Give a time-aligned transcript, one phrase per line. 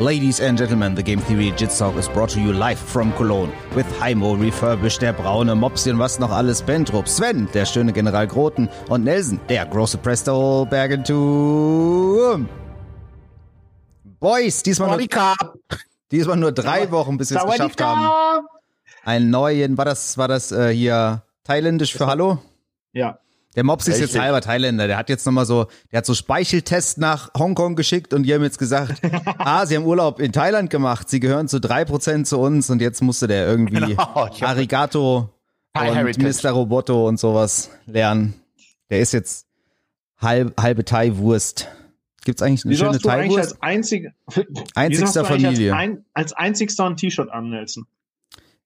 [0.00, 3.52] Ladies and gentlemen, the Game Theory Jits Talk is brought to you live from Cologne
[3.76, 8.26] with Heimo Refurbished, der braune Mopsi und was noch alles, Bentrup, Sven, der schöne General
[8.26, 12.48] Groten und Nelson, der große Presto Bergentum.
[14.18, 15.06] Boys, diesmal nur,
[16.10, 18.46] diesmal nur drei Wochen, bis wir es geschafft haben.
[19.04, 22.38] Einen neuen, war das, war das äh, hier thailändisch für Hallo?
[22.94, 23.18] Ja.
[23.56, 24.86] Der Mops ist jetzt halber Thailänder.
[24.86, 28.42] Der hat jetzt nochmal so, der hat so Speicheltest nach Hongkong geschickt und die haben
[28.42, 29.00] jetzt gesagt,
[29.38, 32.80] ah, sie haben Urlaub in Thailand gemacht, sie gehören zu drei Prozent zu uns und
[32.80, 35.30] jetzt musste der irgendwie Genau, Arigato
[35.74, 36.46] und Heritage.
[36.46, 36.50] Mr.
[36.50, 38.34] Roboto und sowas lernen.
[38.88, 39.46] Der ist jetzt
[40.18, 41.68] halb, halbe Thai-Wurst.
[42.24, 43.38] Gibt's eigentlich eine Wieso schöne Thai-Wurst?
[43.38, 44.12] als einzig,
[44.74, 45.72] Einzigster wieso hast du eigentlich Familie.
[45.74, 47.86] Als, ein, als einzigster ein T-Shirt an, Nelson.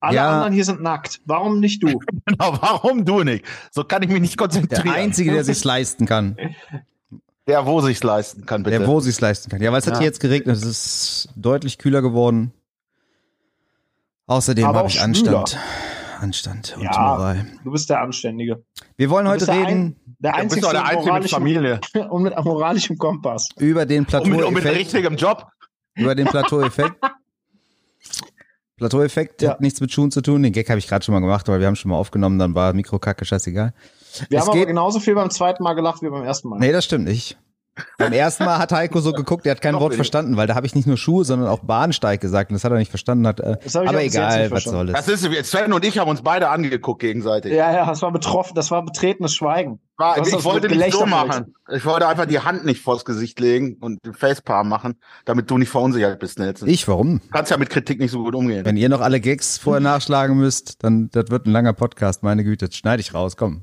[0.05, 0.31] Alle Ja.
[0.31, 1.21] anderen hier sind nackt.
[1.25, 1.99] Warum nicht du?
[2.27, 3.45] Genau, warum du nicht?
[3.71, 4.89] So kann ich mich nicht Der konzentrieren.
[4.95, 6.37] Einzige, der sich's leisten kann.
[7.47, 8.79] Der, wo sich's leisten kann, bitte.
[8.79, 9.61] Der, wo sich's leisten kann.
[9.61, 9.99] Ja, weil es hat Ja.
[10.01, 10.57] hier jetzt geregnet.
[10.57, 12.53] Es ist deutlich kühler geworden.
[14.27, 15.59] Außerdem habe ich Anstand.
[16.21, 16.91] Anstand und Ja.
[16.99, 17.47] Moral.
[17.65, 18.65] Du bist der Anständige.
[18.97, 21.13] Wir wollen Du heute der, reden ein, der Du bist Einzige doch der mit Einzige
[21.21, 21.81] mit Familie.
[22.11, 23.49] und mit moralischem Kompass.
[23.59, 24.79] über den Und mit, und mit Plateau-Effekt.
[24.95, 25.47] richtigem Job.
[25.97, 26.97] über den Plateau-Effekt.
[28.77, 29.51] Plateau-Effekt Ja.
[29.51, 30.43] hat nichts mit Schuhen zu tun.
[30.43, 32.55] Den Gag habe ich gerade schon mal gemacht, aber wir haben schon mal aufgenommen, dann
[32.55, 33.73] war Mikrokacke scheißegal.
[34.29, 36.59] Wir Es haben aber genauso viel beim zweiten Mal gelacht wie beim ersten Mal.
[36.59, 37.37] Nee, das stimmt nicht.
[37.99, 39.99] Beim ersten Mal hat Heiko so geguckt, der hat kein Noch Wort wenig.
[39.99, 42.71] verstanden, weil da habe ich nicht nur Schuhe, sondern auch Bahnsteig gesagt und das hat
[42.71, 43.27] er nicht verstanden.
[43.27, 45.07] Hat, äh, ich aber jetzt egal, was soll es.
[45.07, 47.53] Das ist, Sven und ich haben uns beide angeguckt gegenseitig.
[47.53, 49.81] Ja, ja, das war betroffen, das war betretenes Schweigen.
[49.97, 51.55] War, ich das wollte nicht so machen.
[51.73, 55.59] Ich wollte einfach die Hand nicht vors Gesicht legen und den Facepalm machen, damit du
[55.59, 56.69] nicht verunsichert bist, Nelson.
[56.69, 57.21] Ich, warum?
[57.21, 58.65] Du kannst ja mit Kritik nicht so gut umgehen.
[58.65, 62.43] Wenn ihr noch alle Gags vorher nachschlagen müsst, dann das wird ein langer Podcast, meine
[62.43, 62.67] Güte.
[62.69, 63.63] Das schneide ich raus, komm.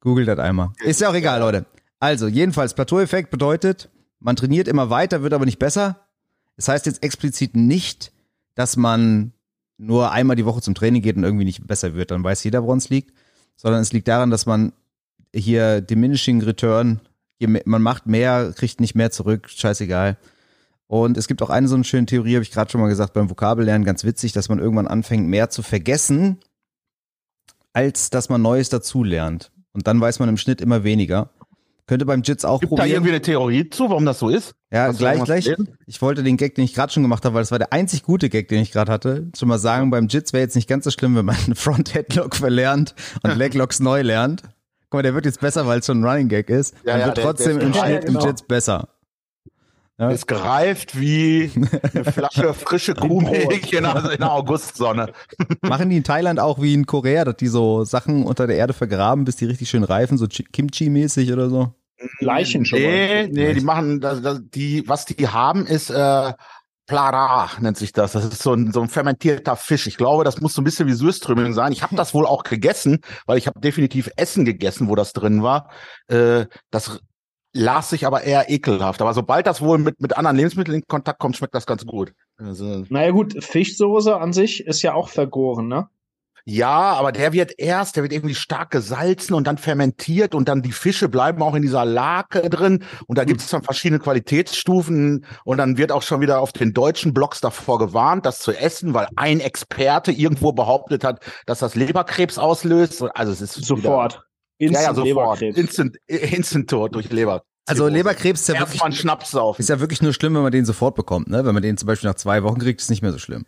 [0.00, 0.70] Google das einmal.
[0.82, 1.64] Ist ja auch egal, Leute.
[2.00, 6.06] Also, jedenfalls, Plateau-Effekt bedeutet, man trainiert immer weiter, wird aber nicht besser.
[6.56, 8.12] Das heißt jetzt explizit nicht,
[8.54, 9.32] dass man
[9.78, 12.10] nur einmal die Woche zum Training geht und irgendwie nicht besser wird.
[12.10, 13.14] Dann weiß jeder, woran es liegt.
[13.56, 14.72] Sondern es liegt daran, dass man
[15.34, 17.00] hier diminishing return,
[17.38, 20.16] man macht mehr, kriegt nicht mehr zurück, scheißegal.
[20.86, 23.12] Und es gibt auch eine so eine schöne Theorie, habe ich gerade schon mal gesagt,
[23.12, 26.38] beim Vokabellernen, ganz witzig, dass man irgendwann anfängt, mehr zu vergessen,
[27.72, 29.52] als dass man Neues dazulernt.
[29.72, 31.30] Und dann weiß man im Schnitt immer weniger.
[31.88, 33.14] Könnte beim Jits auch Gibt da irgendwie probieren.
[33.14, 34.54] eine Theorie zu, warum das so ist?
[34.70, 35.44] Ja, Hast gleich, gleich.
[35.46, 35.76] gelesen?
[35.86, 38.04] Ich wollte den Gag, den ich gerade schon gemacht habe, weil das war der einzig
[38.04, 39.28] gute Gag, den ich gerade hatte.
[39.36, 42.36] Schon mal sagen, beim Jits wäre jetzt nicht ganz so schlimm, wenn man einen Front-Headlock
[42.36, 42.94] verlernt
[43.24, 44.42] und Leglocks neu lernt.
[44.90, 46.74] Guck mal, der wird jetzt besser, weil es schon ein Running Gag ist.
[46.84, 48.20] Ja, und ja, wird der- trotzdem der im Schnitt genau.
[48.20, 48.88] im Jits besser.
[50.00, 50.10] Ja.
[50.10, 51.50] Ist gereift wie
[51.92, 55.12] eine Flasche frische Kuhmilch in der, Augustsonne.
[55.62, 58.74] Machen die in Thailand auch wie in Korea, dass die so Sachen unter der Erde
[58.74, 61.72] vergraben, bis die richtig schön reifen, so Chi- Kimchi-mäßig oder so?
[62.20, 63.28] Leichen schon Nee, mal.
[63.28, 66.32] nee, die machen, das, das, die, was die haben, ist äh,
[66.86, 68.12] Plara, nennt sich das.
[68.12, 69.86] Das ist so ein, so ein fermentierter Fisch.
[69.86, 71.72] Ich glaube, das muss so ein bisschen wie Süßtrümmeln sein.
[71.72, 75.42] Ich habe das wohl auch gegessen, weil ich habe definitiv Essen gegessen, wo das drin
[75.42, 75.70] war.
[76.06, 77.00] Äh, das
[77.52, 79.02] las sich aber eher ekelhaft.
[79.02, 82.12] Aber sobald das wohl mit, mit anderen Lebensmitteln in Kontakt kommt, schmeckt das ganz gut.
[82.38, 85.88] Also, Naja gut, Fischsoße an sich ist ja auch vergoren, ne?
[86.50, 90.62] Ja, aber der wird erst, der wird irgendwie stark gesalzen und dann fermentiert und dann
[90.62, 95.26] die Fische bleiben auch in dieser Lake drin und da gibt es dann verschiedene Qualitätsstufen
[95.44, 98.94] und dann wird auch schon wieder auf den deutschen Blogs davor gewarnt, das zu essen,
[98.94, 103.04] weil ein Experte irgendwo behauptet hat, dass das Leberkrebs auslöst.
[103.14, 104.22] Also es ist Sofort.
[104.58, 105.40] Wieder, ja, ja, Instant sofort.
[105.40, 105.58] Leberkrebs.
[105.58, 107.42] Instant, Instant Tod durch Leber.
[107.66, 108.80] Also Leberkrebs ist ja, wirklich,
[109.58, 111.28] ist ja wirklich nur schlimm, wenn man den sofort bekommt.
[111.28, 111.44] Ne?
[111.44, 113.44] Wenn man den zum Beispiel nach zwei Wochen kriegt, ist es nicht mehr so schlimm.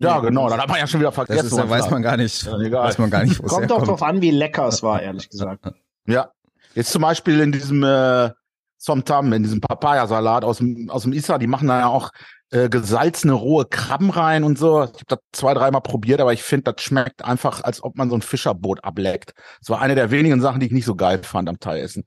[0.00, 0.48] Ja, genau.
[0.48, 1.46] Dann hat man ja schon wieder Das vergessen.
[1.46, 2.88] ist, da was weiß man gar nicht, Ja, egal.
[2.88, 5.64] weiß man gar nicht, wo Kommt doch drauf an, wie lecker es war, ehrlich gesagt.
[6.06, 6.30] Ja.
[6.74, 8.30] Jetzt zum Beispiel in diesem äh,
[8.78, 12.10] Somtam, in diesem Papayasalat aus dem, aus dem Isar, die machen da ja auch
[12.50, 14.82] äh, gesalzene rohe Krabben rein und so.
[14.84, 18.08] Ich habe das zwei, dreimal probiert, aber ich finde, das schmeckt einfach, als ob man
[18.08, 19.34] so ein Fischerboot ableckt.
[19.60, 22.04] Das war eine der wenigen Sachen, die ich nicht so geil fand am Thai-Essen.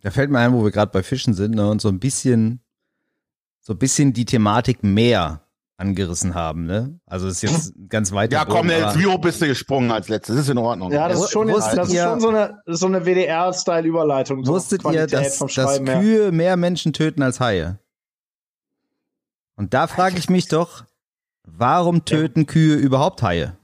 [0.00, 2.64] Da fällt mir ein, wo wir gerade bei Fischen sind ne, und so ein bisschen,
[3.60, 5.42] so ein bisschen die Thematik Meer
[5.82, 6.64] angerissen haben.
[6.64, 6.98] Ne?
[7.06, 8.32] Also ist jetzt ganz weit.
[8.32, 10.36] Ja, komm, jetzt, wie hoch bist du gesprungen als letztes?
[10.36, 10.90] Das ist in Ordnung.
[10.92, 14.44] Ja, das ist schon, das ist ihr- schon so eine, so eine WDR-Style-Überleitung.
[14.44, 15.84] So Wusstet ihr, Qualität dass, dass.
[15.84, 17.78] Kühe mehr Menschen töten als Haie?
[19.56, 20.84] Und da frage ich mich doch,
[21.44, 23.56] warum töten Kühe überhaupt Haie?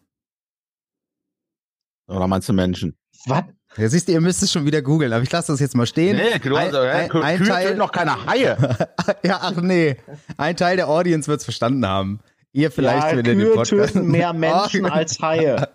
[2.09, 2.97] Oder meinst du Menschen?
[3.27, 3.45] Was?
[3.79, 5.87] Ja, siehst du, ihr müsst es schon wieder googeln, aber ich lasse das jetzt mal
[5.87, 6.17] stehen.
[6.17, 8.57] Nee, du, ein, ein, ein Kühe Teil, töten noch keine Haie.
[9.23, 9.97] ja, ach nee,
[10.37, 12.21] ein Teil der Audience wird es verstanden haben.
[12.53, 13.95] Ihr vielleicht, ja, wenn ihr den Podcast...
[13.95, 15.69] töten mehr Menschen Oh, als Haie.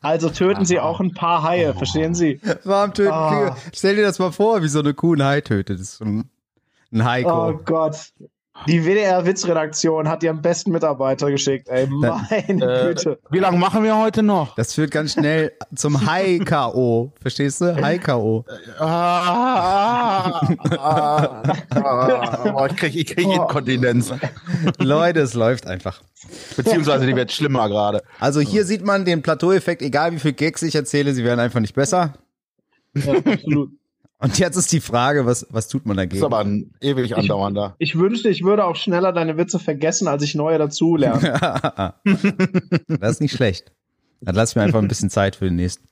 [0.00, 2.40] Also töten sie auch ein paar Haie, verstehen Sie?
[2.64, 3.30] Warum töten Ah.
[3.30, 3.56] Kühe?
[3.74, 5.78] Stell dir das mal vor, wie so eine Kuh ein Hai tötet.
[5.78, 6.24] Das ist schon
[6.92, 7.48] ein Heiko.
[7.48, 7.96] Oh Gott.
[8.66, 11.86] Die WDR-Witzredaktion hat ihren besten Mitarbeiter geschickt, ey.
[11.86, 13.18] Meine Äh, Güte.
[13.30, 14.54] wie lange machen wir heute noch?
[14.56, 17.12] Das führt ganz schnell zum High-K.O.
[17.20, 17.76] Verstehst du?
[17.80, 18.44] High-K.O.
[18.78, 18.84] Ah,
[19.28, 20.40] ah,
[20.78, 21.42] ah,
[21.74, 24.12] ah, oh, ich kriege ich krieg Inkontinenz.
[24.78, 26.02] Leute, es läuft einfach.
[26.56, 28.02] Beziehungsweise die wird schlimmer gerade.
[28.18, 31.60] Also hier sieht man den Plateau-Effekt, egal wie viel Gags ich erzähle, sie werden einfach
[31.60, 32.14] nicht besser.
[32.94, 33.70] Ja, absolut.
[34.18, 36.24] Und jetzt ist die Frage, was, was tut man Ist dagegen?
[36.24, 37.76] aber ein ewig andauernder.
[37.78, 41.38] Ich wünschte, ich würde auch schneller deine Witze vergessen, als ich neue dazulerne.
[42.88, 43.72] das ist nicht schlecht.
[44.22, 45.86] Dann lass mir einfach ein bisschen Zeit für den nächsten.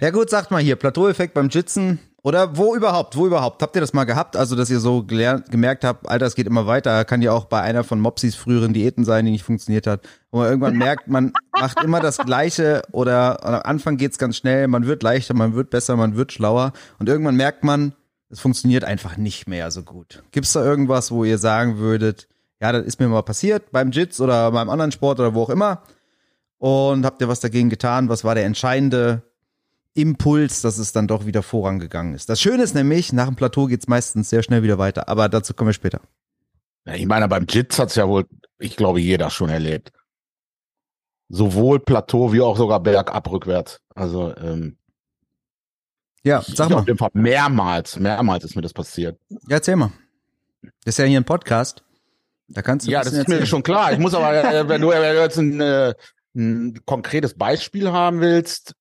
[0.00, 3.62] Ja gut, sagt mal hier, Plateau-Effekt beim Jitzen oder wo überhaupt, wo überhaupt?
[3.62, 4.36] Habt ihr das mal gehabt?
[4.36, 7.04] Also, dass ihr so gelernt, gemerkt habt, Alter, es geht immer weiter.
[7.04, 10.02] Kann ja auch bei einer von Mopsis früheren Diäten sein, die nicht funktioniert hat.
[10.30, 14.68] Wo man irgendwann merkt, man macht immer das Gleiche oder am Anfang geht's ganz schnell,
[14.68, 17.92] man wird leichter, man wird besser, man wird schlauer und irgendwann merkt man,
[18.30, 20.22] es funktioniert einfach nicht mehr so gut.
[20.30, 22.28] Gibt's da irgendwas, wo ihr sagen würdet,
[22.60, 25.50] ja, das ist mir mal passiert beim Jits oder beim anderen Sport oder wo auch
[25.50, 25.82] immer?
[26.58, 28.08] Und habt ihr was dagegen getan?
[28.08, 29.22] Was war der entscheidende
[29.94, 32.28] Impuls, dass es dann doch wieder vorangegangen ist?
[32.28, 35.54] Das Schöne ist nämlich, nach dem Plateau geht's meistens sehr schnell wieder weiter, aber dazu
[35.54, 36.00] kommen wir später.
[36.86, 38.26] Ja, ich meine, beim Jits hat's ja wohl,
[38.58, 39.92] ich glaube, jeder schon erlebt.
[41.28, 43.80] Sowohl Plateau wie auch sogar bergab rückwärts.
[43.94, 44.76] Also, ähm,
[46.24, 46.84] Ja, ich sag auf mal.
[46.86, 49.18] jeden Fall mehrmals, mehrmals ist mir das passiert.
[49.30, 49.92] Ja, erzähl mal.
[50.84, 51.82] Das ist ja hier ein Podcast.
[52.48, 53.46] Da kannst du Ja, das ist mir erzählen.
[53.46, 53.92] schon klar.
[53.92, 55.94] Ich muss aber, äh, wenn du wenn du jetzt ein, äh,
[56.36, 58.74] ein konkretes Beispiel haben willst,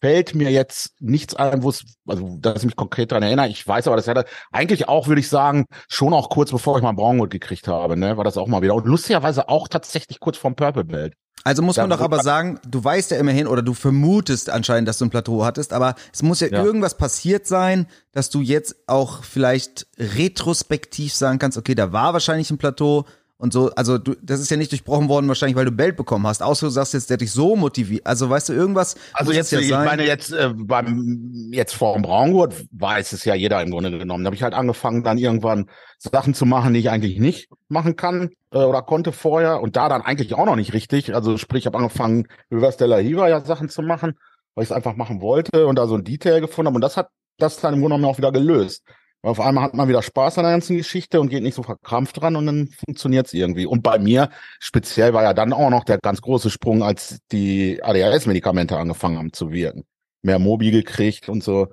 [0.00, 3.48] fällt mir jetzt nichts ein, wo es, also dass ich mich konkret daran erinnere.
[3.48, 4.08] Ich weiß aber, das
[4.52, 8.16] eigentlich auch, würde ich sagen, schon auch kurz bevor ich mal Braungut gekriegt habe, ne,
[8.16, 8.74] war das auch mal wieder.
[8.74, 11.14] Und lustigerweise auch tatsächlich kurz vorm Purple Belt.
[11.44, 14.88] Also muss man Da- doch aber sagen, du weißt ja immerhin oder du vermutest anscheinend,
[14.88, 16.64] dass du ein Plateau hattest, aber es muss ja, Ja.
[16.64, 22.50] irgendwas passiert sein, dass du jetzt auch vielleicht retrospektiv sagen kannst, okay, da war wahrscheinlich
[22.50, 23.04] ein Plateau
[23.40, 26.26] und so, also du, das ist ja nicht durchbrochen worden wahrscheinlich, weil du Belt bekommen
[26.26, 29.52] hast, außer du sagst jetzt, der dich so motiviert, also weißt du, irgendwas Also jetzt,
[29.52, 29.86] ja ich sein.
[29.86, 34.24] meine jetzt äh, beim jetzt vor dem Braungurt weiß es ja jeder im Grunde genommen.
[34.24, 37.94] Da habe ich halt angefangen, dann irgendwann Sachen zu machen, die ich eigentlich nicht machen
[37.94, 41.14] kann äh, oder konnte vorher und da dann eigentlich auch noch nicht richtig.
[41.14, 44.18] Also sprich, ich habe angefangen, Reverse Della Hiva ja Sachen zu machen,
[44.56, 46.96] weil ich es einfach machen wollte und da so ein Detail gefunden habe und das
[46.96, 47.08] hat
[47.38, 48.82] das dann im Grunde genommen auch wieder gelöst.
[49.22, 52.20] Auf einmal hat man wieder Spaß an der ganzen Geschichte und geht nicht so verkrampft
[52.20, 53.66] dran und dann funktioniert's irgendwie.
[53.66, 54.30] Und bei mir
[54.60, 59.32] speziell war ja dann auch noch der ganz große Sprung, als die ADHS-Medikamente angefangen haben
[59.32, 59.84] zu wirken.
[60.22, 61.68] Mehr Mobi gekriegt und so.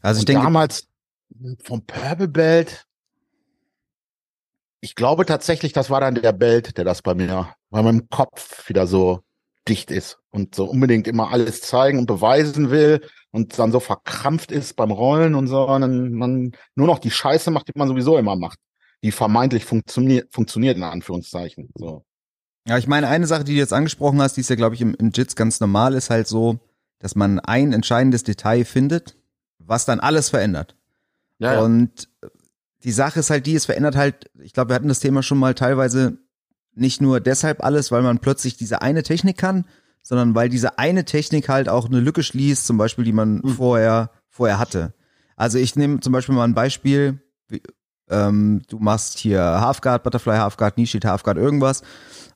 [0.00, 0.88] also ich und denke, damals
[1.62, 2.86] vom Purple Belt,
[4.80, 8.66] ich glaube tatsächlich, das war dann der Belt, der das bei mir, weil mein Kopf
[8.70, 9.20] wieder so
[9.68, 14.52] dicht ist und so unbedingt immer alles zeigen und beweisen will und dann so verkrampft
[14.52, 17.88] ist beim Rollen und so, und dann man nur noch die Scheiße macht, die man
[17.88, 18.58] sowieso immer macht,
[19.02, 21.70] die vermeintlich funktioniert, funktioniert in Anführungszeichen.
[21.74, 22.04] So.
[22.66, 24.80] Ja, ich meine, eine Sache, die du jetzt angesprochen hast, die ist ja, glaube ich,
[24.80, 26.58] im, im Jits ganz normal, ist halt so,
[26.98, 29.16] dass man ein entscheidendes Detail findet,
[29.58, 30.76] was dann alles verändert.
[31.38, 31.60] Ja, ja.
[31.60, 32.08] Und
[32.84, 35.38] die Sache ist halt die, es verändert halt, ich glaube, wir hatten das Thema schon
[35.38, 36.18] mal teilweise
[36.74, 39.66] nicht nur deshalb alles, weil man plötzlich diese eine Technik kann,
[40.10, 44.10] sondern weil diese eine Technik halt auch eine Lücke schließt, zum Beispiel, die man vorher,
[44.28, 44.92] vorher hatte.
[45.36, 47.62] Also ich nehme zum Beispiel mal ein Beispiel, wie,
[48.10, 51.82] ähm, du machst hier Halfguard, Butterfly Halfguard, Knee Shield Halfguard, irgendwas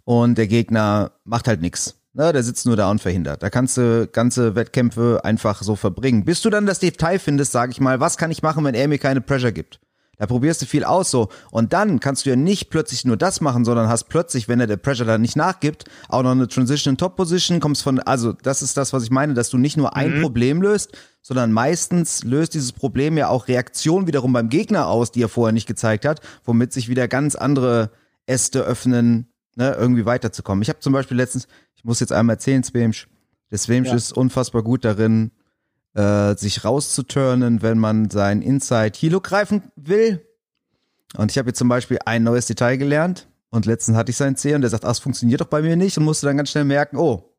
[0.05, 1.97] und der Gegner macht halt nix.
[2.13, 3.43] Ne, der sitzt nur da und verhindert.
[3.43, 6.25] Da kannst du ganze Wettkämpfe einfach so verbringen.
[6.25, 8.87] Bis du dann das Detail findest, sage ich mal, was kann ich machen, wenn er
[8.87, 9.81] mir keine Pressure gibt?
[10.19, 11.29] Da probierst du viel aus so.
[11.51, 14.67] Und dann kannst du ja nicht plötzlich nur das machen, sondern hast plötzlich, wenn er
[14.67, 18.33] der Pressure dann nicht nachgibt, auch noch eine Transition in Top Position, kommst von, also
[18.33, 22.23] das ist das, was ich meine, dass du nicht nur ein Problem löst, sondern meistens
[22.25, 26.05] löst dieses Problem ja auch Reaktion wiederum beim Gegner aus, die er vorher nicht gezeigt
[26.05, 27.91] hat, womit sich wieder ganz andere
[28.27, 30.63] Äste öffnen, ne, irgendwie weiterzukommen.
[30.63, 33.09] Ich habe zum Beispiel letztens, ich muss jetzt einmal erzählen, Swemsch,
[33.51, 33.95] der Swemsch Ja.
[33.95, 35.31] ist unfassbar gut darin,
[35.95, 40.27] äh, sich rauszuturnen, wenn man sein Inside Hilo greifen will.
[41.17, 44.37] Und ich habe jetzt zum Beispiel ein neues Detail gelernt und letztens hatte ich seinen
[44.37, 46.51] C und der sagt, ach, es funktioniert doch bei mir nicht und musste dann ganz
[46.51, 47.31] schnell merken, oh,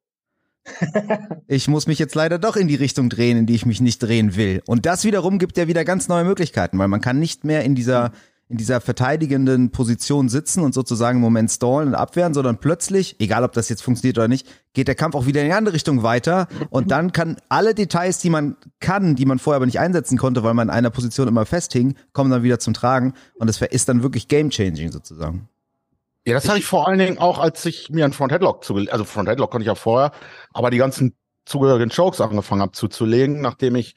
[1.47, 3.99] ich muss mich jetzt leider doch in die Richtung drehen, in die ich mich nicht
[3.99, 4.63] drehen will.
[4.65, 7.75] Und das wiederum gibt ja wieder ganz neue Möglichkeiten, weil man kann nicht mehr in
[7.75, 8.11] dieser
[8.47, 13.43] in dieser verteidigenden Position sitzen und sozusagen im Moment stallen und abwehren, sondern plötzlich, egal
[13.43, 16.03] ob das jetzt funktioniert oder nicht, geht der Kampf auch wieder in die andere Richtung
[16.03, 20.17] weiter und dann kann alle Details, die man kann, die man vorher aber nicht einsetzen
[20.17, 23.59] konnte, weil man in einer Position immer festhing, kommen dann wieder zum Tragen und es
[23.61, 25.49] ist dann wirklich game-changing sozusagen.
[26.27, 28.91] Ja, das hatte ich vor allen Dingen auch, als ich mir einen Front Headlock zugelegt,
[28.93, 30.11] also Front Headlock konnte ich ja vorher,
[30.53, 33.95] aber die ganzen zugehörigen Chokes angefangen habe zuzulegen, nachdem ich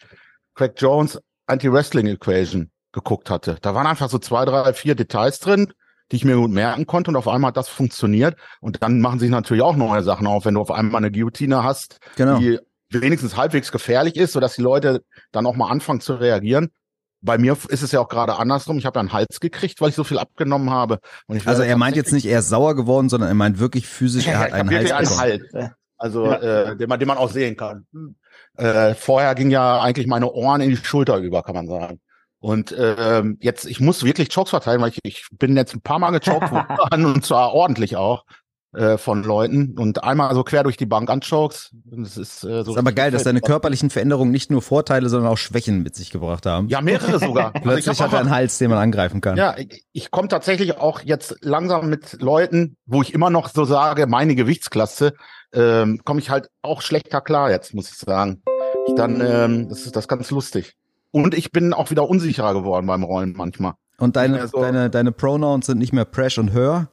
[0.54, 3.56] Craig Jones Anti-Wrestling Equation geguckt hatte.
[3.62, 5.72] Da waren einfach so zwei, drei, vier Details drin,
[6.10, 9.18] die ich mir gut merken konnte und auf einmal hat das funktioniert und dann machen
[9.18, 12.38] sich natürlich auch neue Sachen auf, wenn du auf einmal eine Guillotine hast, Genau.
[12.38, 12.58] die
[12.90, 15.02] wenigstens halbwegs gefährlich ist, sodass die Leute
[15.32, 16.70] dann auch mal anfangen zu reagieren.
[17.20, 18.78] Bei mir ist es ja auch gerade andersrum.
[18.78, 21.00] Ich habe ja einen Hals gekriegt, weil ich so viel abgenommen habe.
[21.26, 23.88] Und ich Also er meint jetzt nicht, er ist sauer geworden, sondern er meint wirklich
[23.88, 25.20] physisch, er hat einen Hals einen bekommen.
[25.20, 25.72] Hals.
[25.98, 26.36] Also, Ja.
[26.70, 27.86] äh, den, man, den man auch sehen kann.
[28.56, 32.00] Äh, vorher ging ja eigentlich meine Ohren in die Schulter über, kann man sagen.
[32.40, 35.98] Und ähm, jetzt, ich muss wirklich Chokes verteilen, weil ich, ich bin jetzt ein paar
[35.98, 38.24] Mal gechoked worden und zwar ordentlich auch
[38.74, 41.70] äh, von Leuten und einmal so quer durch die Bank an Chokes.
[41.84, 44.62] Das ist, äh, so Das ist aber geil, dass deine Körper körperlichen Veränderungen nicht nur
[44.62, 46.68] Vorteile, sondern auch Schwächen mit sich gebracht haben.
[46.68, 47.52] Ja, mehrere sogar.
[47.54, 49.36] Also ich Plötzlich hab hat er einen Hals, den man angreifen kann.
[49.36, 53.64] Ja, ich, ich komme tatsächlich auch jetzt langsam mit Leuten, wo ich immer noch so
[53.64, 55.14] sage, meine Gewichtsklasse,
[55.52, 58.42] ähm, komme ich halt auch schlechter klar jetzt, muss ich sagen.
[58.86, 60.76] Ich dann, ähm, das ist das ist ganz lustig.
[61.10, 63.74] Und ich bin auch wieder unsicherer geworden beim Rollen manchmal.
[63.98, 66.88] Und deine, Also- deine, deine Pronouns sind nicht mehr Presh und Her,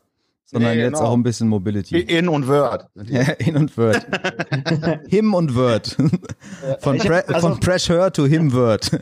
[0.45, 1.09] sondern Nee, jetzt genau.
[1.09, 1.99] auch ein bisschen Mobility.
[1.99, 2.87] In und Word.
[3.03, 4.05] Ja, in und Word.
[5.07, 5.97] him und Word.
[6.79, 8.89] Von, Pre also- von Presh Her to him Word.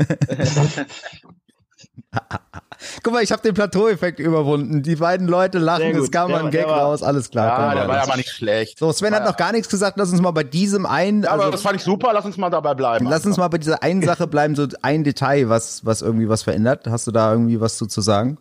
[3.03, 4.83] Guck mal, ich habe den Plateau-Effekt überwunden.
[4.83, 7.47] Die beiden Leute lachen, es kam Der mal ein Gag war- raus, alles klar.
[7.47, 8.07] Ja, komm, der war alles.
[8.09, 8.79] aber nicht schlecht.
[8.79, 9.29] So, Sven hat Ja.
[9.31, 9.97] noch gar nichts gesagt.
[9.97, 12.37] Lass uns mal bei diesem einen, Ja, aber also, das fand ich super, lass uns
[12.37, 13.05] mal dabei bleiben.
[13.09, 16.43] lass uns mal bei dieser einen Sache bleiben, so ein Detail, was, was irgendwie was
[16.43, 16.87] verändert.
[16.87, 18.37] Hast du da irgendwie was zu, zu sagen?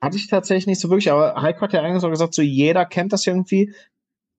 [0.00, 2.86] Hatte ich tatsächlich nicht so wirklich, aber Heiko hat ja eigentlich so gesagt, so jeder
[2.86, 3.74] kennt das irgendwie.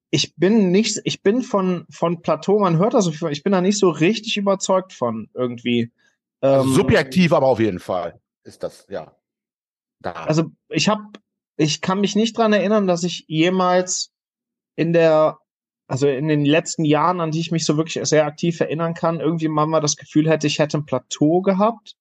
[0.09, 3.51] Ich bin nicht, ich bin von, von Plateau, man hört das so viel, ich bin
[3.51, 5.91] da nicht so richtig überzeugt von irgendwie.
[6.41, 9.15] also Ähm, subjektiv, aber auf jeden Fall ist das, ja.
[10.01, 10.11] Da.
[10.13, 11.03] Also ich habe,
[11.57, 14.13] ich kann mich nicht dran erinnern, dass ich jemals
[14.75, 15.39] in der,
[15.87, 19.19] also in den letzten Jahren, an die ich mich so wirklich sehr aktiv erinnern kann,
[19.19, 21.97] irgendwie mal mal das Gefühl hätte, ich hätte ein Plateau gehabt.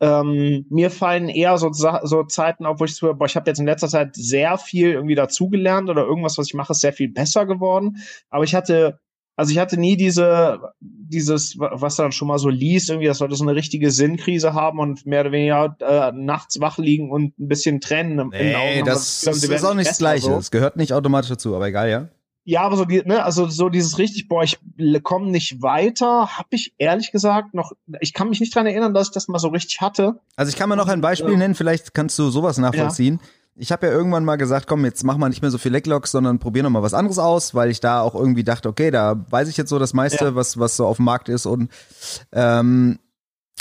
[0.00, 3.60] Ähm, mir fallen eher so, so Zeiten auf, wo ich so, boah, ich habe jetzt
[3.60, 7.08] in letzter Zeit sehr viel irgendwie dazugelernt oder irgendwas, was ich mache, ist sehr viel
[7.08, 7.98] besser geworden.
[8.28, 8.98] Aber ich hatte,
[9.36, 13.34] also ich hatte nie diese, dieses, was dann schon mal so liest, irgendwie, dass Leute
[13.34, 17.48] so eine richtige Sinnkrise haben und mehr oder weniger äh, nachts wach liegen und ein
[17.48, 19.98] bisschen Tränen im, in den Augen Nee, haben, das, weil das ist auch nicht das
[19.98, 20.26] Gleiche.
[20.26, 20.36] so.
[20.38, 22.08] Es gehört nicht automatisch dazu, aber egal, ja.
[22.44, 24.58] Ja, aber so, die, ne, also so dieses richtig, boah, ich
[25.04, 29.08] komme nicht weiter, habe ich ehrlich gesagt noch, ich kann mich nicht dran erinnern, dass
[29.08, 30.18] ich das mal so richtig hatte.
[30.34, 31.38] Also ich kann mir noch ein Beispiel Ja.
[31.38, 33.20] nennen, vielleicht kannst du sowas nachvollziehen.
[33.54, 36.10] Ich habe ja irgendwann mal gesagt, komm, jetzt mach mal nicht mehr so viel Leglocks,
[36.10, 39.24] sondern probier noch mal was anderes aus, weil ich da auch irgendwie dachte, okay, da
[39.28, 40.34] weiß ich jetzt so das meiste, Ja.
[40.34, 41.70] was was so auf dem Markt ist und
[42.32, 42.98] ähm,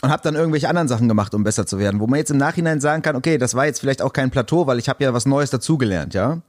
[0.04, 2.38] und habe dann irgendwelche anderen Sachen gemacht, um besser zu werden, wo man jetzt im
[2.38, 5.14] Nachhinein sagen kann, okay, das war jetzt vielleicht auch kein Plateau, weil ich habe ja
[5.14, 6.42] was Neues dazugelernt, ja.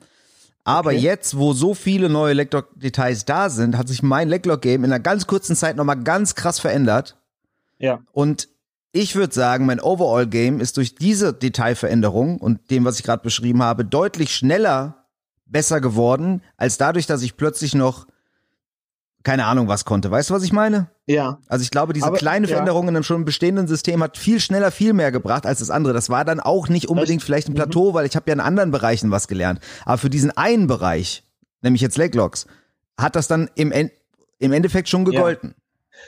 [0.65, 0.99] Aber Okay.
[1.01, 5.27] jetzt, wo so viele neue Leglock-Details da sind, hat sich mein Leglock-Game in einer ganz
[5.27, 7.19] kurzen Zeit noch mal ganz krass verändert.
[7.79, 7.99] Ja.
[8.13, 8.49] Und
[8.93, 13.63] ich würde sagen, mein Overall-Game ist durch diese Detailveränderung und dem, was ich gerade beschrieben
[13.63, 15.07] habe, deutlich schneller
[15.47, 18.07] besser geworden, als dadurch, dass ich plötzlich noch
[19.23, 20.11] keine Ahnung was konnte.
[20.11, 20.89] Weißt du, was ich meine?
[21.07, 21.39] Ja.
[21.47, 22.53] Also ich glaube, diese Aber- kleine ja.
[22.53, 25.95] Veränderung in einem schon bestehenden System hat viel schneller viel mehr gebracht als das andere.
[25.95, 28.73] Das war dann auch nicht unbedingt vielleicht ein Plateau, weil ich habe ja in anderen
[28.73, 29.61] Bereichen was gelernt.
[29.85, 31.23] Aber für diesen einen Bereich,
[31.61, 32.47] nämlich jetzt Leglocks,
[32.99, 33.91] hat das dann im, En
[34.39, 35.55] im Endeffekt schon gegolten.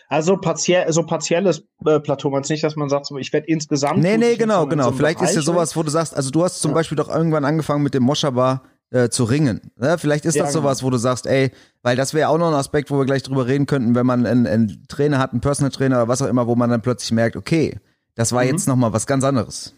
[0.09, 3.99] Also partiell, so partielles äh, Plateau, man nicht, dass man sagt, so, ich werde insgesamt.
[4.01, 4.85] Nee, nee, ich genau, genau.
[4.85, 6.75] so einem Vielleicht ist ja Bereich sowas, wo du sagst, also du hast zum Ja.
[6.77, 9.71] Beispiel doch irgendwann angefangen mit dem Moschaba äh, zu ringen.
[9.77, 9.97] Ne?
[9.99, 11.51] Vielleicht ist Ja, das sowas, wo du sagst, ey,
[11.83, 14.25] weil das wäre auch noch ein Aspekt, wo wir gleich drüber reden könnten, wenn man
[14.27, 17.13] einen, einen Trainer hat, einen Personal Trainer oder was auch immer, wo man dann plötzlich
[17.13, 17.79] merkt, okay,
[18.15, 18.51] das war Mhm.
[18.51, 19.75] jetzt noch mal was ganz anderes.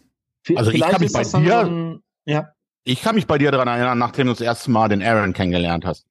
[0.55, 2.53] Also ich kann mich bei dir- ein, ja.
[2.85, 5.85] Ich kann mich bei dir daran erinnern, nachdem du das erste Mal den Aaron kennengelernt
[5.85, 6.05] hast,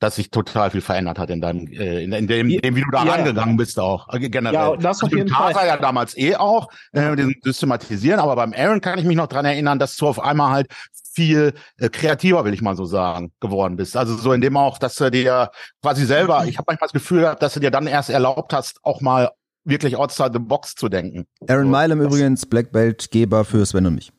[0.00, 2.82] dass sich total viel verändert hat in deinem, äh, in, in dem, Ja, dem, wie
[2.82, 3.12] du da ja.
[3.12, 4.54] rangegangen bist auch, äh, generell.
[4.54, 5.66] Ja, das auf Also jeden Fall.
[5.66, 9.44] Ja damals eh auch, äh, dem Systematisieren, aber beim Aaron kann ich mich noch dran
[9.44, 10.68] erinnern, dass du auf einmal halt
[11.14, 13.96] viel äh, kreativer, will ich mal so sagen, geworden bist.
[13.96, 15.50] Also so in dem auch, dass du dir
[15.82, 18.78] quasi selber, ich habe manchmal das Gefühl gehabt, dass du dir dann erst erlaubt hast,
[18.84, 19.30] auch mal
[19.64, 21.26] wirklich outside the box zu denken.
[21.48, 24.12] Aaron So, Milam das- übrigens, Black Belt Geber für Sven und mich.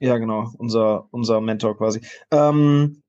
[0.00, 2.00] Ja, genau, unser, unser Mentor quasi.
[2.30, 3.02] Ähm,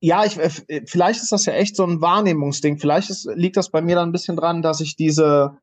[0.00, 2.78] ja, ich, äh, vielleicht ist das ja echt so ein Wahrnehmungsding.
[2.78, 5.58] Vielleicht ist, liegt das bei mir dann ein bisschen dran, dass ich diese,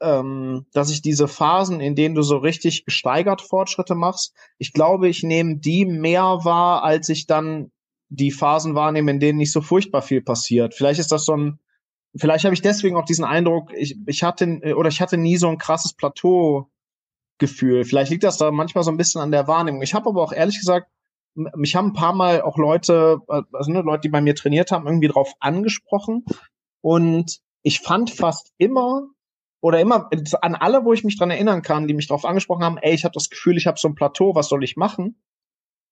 [0.00, 5.08] ähm, dass ich diese Phasen, in denen du so richtig gesteigert Fortschritte machst, ich glaube,
[5.08, 7.72] ich nehme die mehr wahr, als ich dann
[8.08, 10.74] die Phasen wahrnehme, in denen nicht so furchtbar viel passiert.
[10.74, 11.58] Vielleicht ist das so ein,
[12.16, 15.48] vielleicht habe ich deswegen auch diesen Eindruck, ich, ich hatte, oder ich hatte nie so
[15.48, 16.70] ein krasses Plateau,
[17.40, 17.84] Gefühl.
[17.84, 19.82] Vielleicht liegt das da manchmal so ein bisschen an der Wahrnehmung.
[19.82, 20.88] Ich habe aber auch ehrlich gesagt,
[21.34, 24.70] mich haben ein paar Mal auch Leute, äh, also ne, Leute, die bei mir trainiert
[24.70, 26.24] haben, irgendwie drauf angesprochen.
[26.82, 29.02] Und ich fand fast immer,
[29.60, 30.08] oder immer
[30.40, 33.04] an alle, wo ich mich dran erinnern kann, die mich darauf angesprochen haben, ey, ich
[33.04, 35.22] habe das Gefühl, ich habe so ein Plateau, was soll ich machen?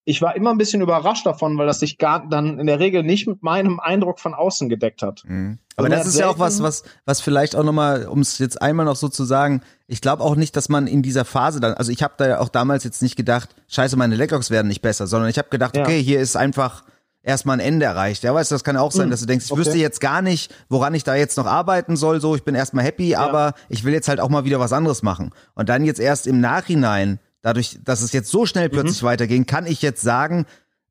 [0.04, 3.02] Ich war immer ein bisschen überrascht davon, weil das sich gar dann in der Regel
[3.02, 5.22] nicht mit meinem Eindruck von außen gedeckt hat.
[5.26, 5.58] Mhm.
[5.76, 8.86] Aber das ist ja auch was, was, was vielleicht auch nochmal, um es jetzt einmal
[8.86, 11.92] noch so zu sagen, ich glaube auch nicht, dass man in dieser Phase dann, also
[11.92, 15.06] ich habe da ja auch damals jetzt nicht gedacht, scheiße, meine Leglocks werden nicht besser,
[15.06, 15.82] sondern ich habe gedacht, ja.
[15.82, 16.82] okay, hier ist einfach
[17.22, 18.24] erstmal ein Ende erreicht.
[18.24, 19.60] Ja, weißt du, das kann auch sein, hm, dass du denkst, ich okay.
[19.60, 22.84] wüsste jetzt gar nicht, woran ich da jetzt noch arbeiten soll, so, ich bin erstmal
[22.84, 23.20] happy, ja.
[23.20, 25.30] aber ich will jetzt halt auch mal wieder was anderes machen.
[25.54, 29.06] Und dann jetzt erst im Nachhinein, dadurch, dass es jetzt so schnell plötzlich mhm.
[29.06, 30.46] weiterging, kann ich jetzt sagen,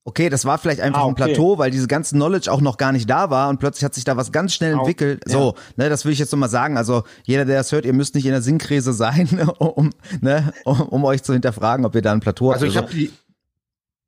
[0.08, 1.12] okay, das war vielleicht einfach ah, okay.
[1.12, 3.94] ein Plateau, weil diese ganze Knowledge auch noch gar nicht da war und plötzlich hat
[3.94, 5.22] sich da was ganz schnell entwickelt.
[5.28, 5.34] Ja.
[5.34, 6.78] So, ne, das will ich jetzt nochmal sagen.
[6.78, 9.28] Also jeder, der das hört, ihr müsst nicht in der Sinnkrise sein,
[9.60, 12.78] um, ne, um, um euch zu hinterfragen, ob ihr da ein Plateau also habt.
[12.78, 13.12] Also ich habe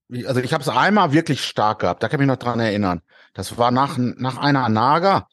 [0.10, 2.62] die, also ich habe es einmal wirklich stark gehabt, da kann ich mich noch dran
[2.62, 3.02] erinnern.
[3.34, 5.28] Das war nach, nach einer Naga,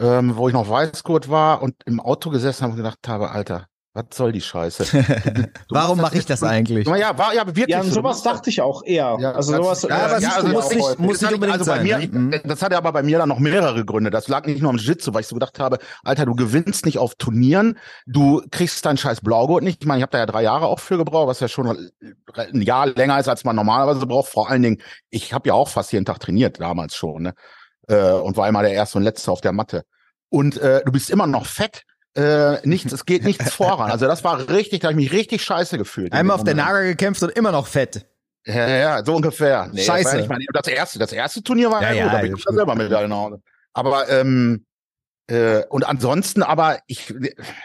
[0.00, 3.68] ähm, wo ich noch Weißgurt war und im Auto gesessen habe und gedacht habe, Alter,
[3.98, 4.84] was soll die Scheiße?
[5.68, 6.86] Du, Warum mache ich das eigentlich?
[6.86, 7.68] Ja, war ja wirklich.
[7.68, 9.16] Ja, so, sowas dachte ich auch eher.
[9.20, 9.82] Ja, also sowas.
[9.82, 11.78] Ja, aber ja, also muss nicht, muss nicht unbedingt also sein.
[11.78, 12.06] Bei mir, ne?
[12.06, 12.40] Mhm.
[12.44, 14.10] Das hatte aber bei mir dann noch mehrere Gründe.
[14.10, 16.98] Das lag nicht nur am Jiu-Jitsu, weil ich so gedacht habe, Alter, du gewinnst nicht
[16.98, 19.82] auf Turnieren, du kriegst dein scheiß Blaugurt nicht.
[19.82, 21.90] Ich meine, ich habe da ja drei Jahre auch für gebraucht, was ja schon
[22.36, 24.30] ein Jahr länger ist, als man normalerweise braucht.
[24.30, 27.34] Vor allen Dingen, ich habe ja auch fast jeden Tag trainiert damals schon, ne?
[27.88, 29.82] Äh, und war immer der Erste und Letzte auf der Matte.
[30.30, 31.84] Und äh, du bist immer noch fett
[32.18, 33.90] äh, nichts, es geht nichts voran.
[33.90, 36.12] Also das war richtig, da habe ich mich richtig scheiße gefühlt.
[36.12, 38.06] Einmal auf der Nager gekämpft und immer noch fett.
[38.44, 39.68] Ja, ja, so ungefähr.
[39.72, 40.26] Nee, scheiße.
[40.26, 42.92] Das, das, erste, das erste Turnier war ja, ja, gut, da bin ich selber mit
[42.92, 43.40] Hause.
[43.72, 44.64] Aber ähm,
[45.28, 47.14] äh, und ansonsten, aber ich,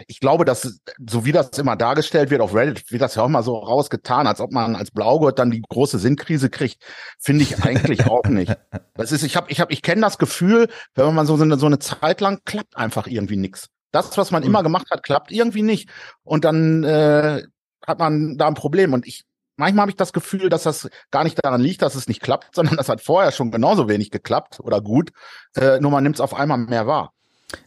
[0.07, 3.29] ich glaube, dass so wie das immer dargestellt wird auf Reddit, wird das ja auch
[3.29, 6.83] mal so rausgetan, als ob man als Blaugurt dann die große Sinnkrise kriegt,
[7.19, 8.55] finde ich eigentlich auch nicht.
[8.95, 11.57] Das ist, ich habe, ich habe, ich kenne das Gefühl, wenn man so, so eine,
[11.57, 13.69] so eine Zeit lang klappt einfach irgendwie nix.
[13.93, 14.49] Das, was man mhm.
[14.49, 15.89] immer gemacht hat, klappt irgendwie nicht.
[16.23, 17.43] Und dann äh,
[17.85, 18.91] hat man da ein Problem.
[18.91, 19.23] Und ich,
[19.55, 22.55] manchmal habe ich das Gefühl, dass das gar nicht daran liegt, dass es nicht klappt,
[22.55, 25.11] sondern das hat vorher schon genauso wenig geklappt oder gut.
[25.55, 27.13] Äh, nur man nimmt es auf einmal mehr wahr.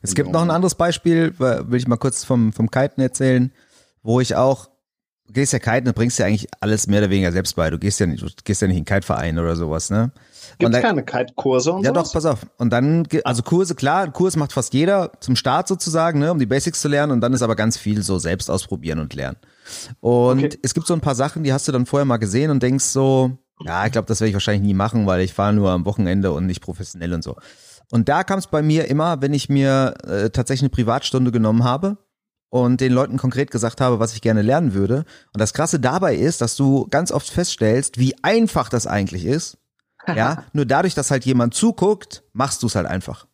[0.03, 3.53] Es gibt noch ein anderes Beispiel, will ich mal kurz vom, vom Kiten erzählen,
[4.03, 4.69] wo ich auch
[5.27, 7.71] du gehst ja kiten, du bringst ja eigentlich alles mehr oder weniger selbst bei.
[7.71, 10.13] Du gehst ja nicht, du gehst ja nicht in einen Kiteverein oder sowas, ne?
[10.59, 12.09] Gibt es keine Kite-Kurse und Ja sowas?
[12.09, 12.47] doch, pass auf.
[12.59, 16.39] Und dann, also Kurse, klar, ein Kurs macht fast jeder zum Start sozusagen, ne, um
[16.39, 19.37] die Basics zu lernen und dann ist aber ganz viel so selbst ausprobieren und lernen.
[20.01, 20.59] Und okay.
[20.63, 22.85] es gibt so ein paar Sachen, die hast du dann vorher mal gesehen und denkst
[22.85, 25.85] so, ja, ich glaube, das werde ich wahrscheinlich nie machen, weil ich fahre nur am
[25.85, 27.37] Wochenende und nicht professionell und so.
[27.91, 31.65] Und da kam es bei mir immer, wenn ich mir äh, tatsächlich eine Privatstunde genommen
[31.65, 31.99] habe,
[32.49, 35.05] und den Leuten konkret gesagt habe, was ich gerne lernen würde.
[35.33, 39.59] Und das Krasse dabei ist, dass du ganz oft feststellst, wie einfach das eigentlich ist.
[40.15, 43.27] Ja, nur dadurch, dass halt jemand zuguckt, machst du es halt einfach.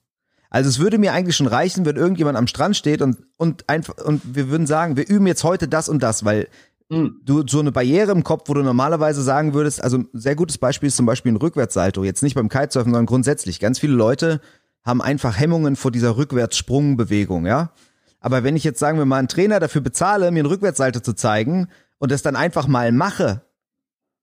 [0.51, 3.97] Also es würde mir eigentlich schon reichen, wenn irgendjemand am Strand steht und und einfach
[4.05, 6.49] und wir würden sagen, wir üben jetzt heute das und das, weil
[6.91, 7.21] mhm.
[7.25, 10.59] du so eine Barriere im Kopf, wo du normalerweise sagen würdest, also ein sehr gutes
[10.59, 13.61] Beispiel ist zum Beispiel ein Rückwärtssalto, jetzt nicht beim Kitesurfen, sondern grundsätzlich.
[13.61, 14.43] Ganz viele Leute
[14.85, 17.73] haben einfach Hemmungen vor dieser Rückwärtssprungbewegung, ja.
[18.21, 21.15] Aber wenn ich jetzt sagen wir mal einen Trainer dafür bezahle, mir einen Rückwärtssalto zu
[21.15, 23.43] zeigen und das dann einfach mal mache,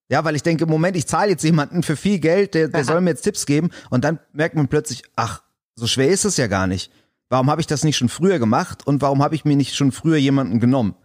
[0.10, 2.84] ja, weil ich denke, im Moment, ich zahle jetzt jemanden für viel Geld, der, der
[2.84, 5.43] soll mir jetzt Tipps geben und dann merkt man plötzlich, ach,
[5.76, 6.91] so schwer ist es ja gar nicht.
[7.30, 9.91] Warum habe ich das nicht schon früher gemacht und warum habe ich mir nicht schon
[9.91, 10.95] früher jemanden genommen?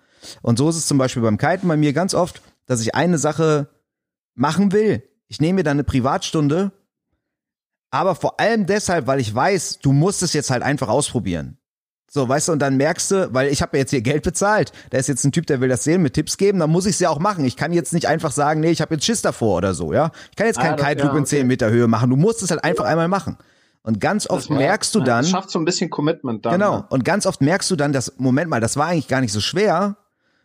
[0.40, 3.18] Und so ist es zum Beispiel beim Kiten bei mir ganz oft, dass ich eine
[3.18, 3.68] Sache
[4.34, 5.02] machen will.
[5.28, 6.72] Ich nehme mir dann eine Privatstunde,
[7.90, 11.58] aber vor allem deshalb, weil ich weiß, du musst es jetzt halt einfach ausprobieren.
[12.14, 14.70] So, weißt du, und dann merkst du, weil ich habe ja jetzt hier Geld bezahlt,
[14.90, 16.92] da ist jetzt ein Typ, der will das sehen, mit Tipps geben, dann muss ich
[16.92, 17.44] es ja auch machen.
[17.44, 20.12] Ich kann jetzt nicht einfach sagen, nee, ich habe jetzt Schiss davor oder so, ja.
[20.30, 21.18] Ich kann jetzt keinen ah, Kite Loop ja, okay.
[21.18, 22.10] in 10 Meter Höhe machen.
[22.10, 23.36] Du musst es halt einfach einmal machen.
[23.82, 25.22] Und ganz oft war, merkst du dann.
[25.22, 26.52] Das schafft so ein bisschen Commitment dann.
[26.52, 26.76] Genau.
[26.76, 26.84] Ne?
[26.88, 29.40] Und ganz oft merkst du dann, dass, Moment mal, das war eigentlich gar nicht so
[29.40, 29.96] schwer.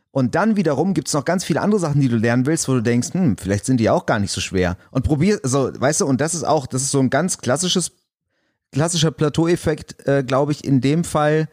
[0.10, 2.82] Und dann wiederum gibt's noch ganz viele andere Sachen, die du lernen willst, wo du
[2.82, 4.75] denkst, hm, vielleicht sind die auch gar nicht so schwer.
[4.89, 7.91] Und probier, so, weißt du, und das ist auch, das ist so ein ganz klassisches,
[8.71, 11.47] klassischer Plateau-Effekt, äh, glaube ich, in dem Fall,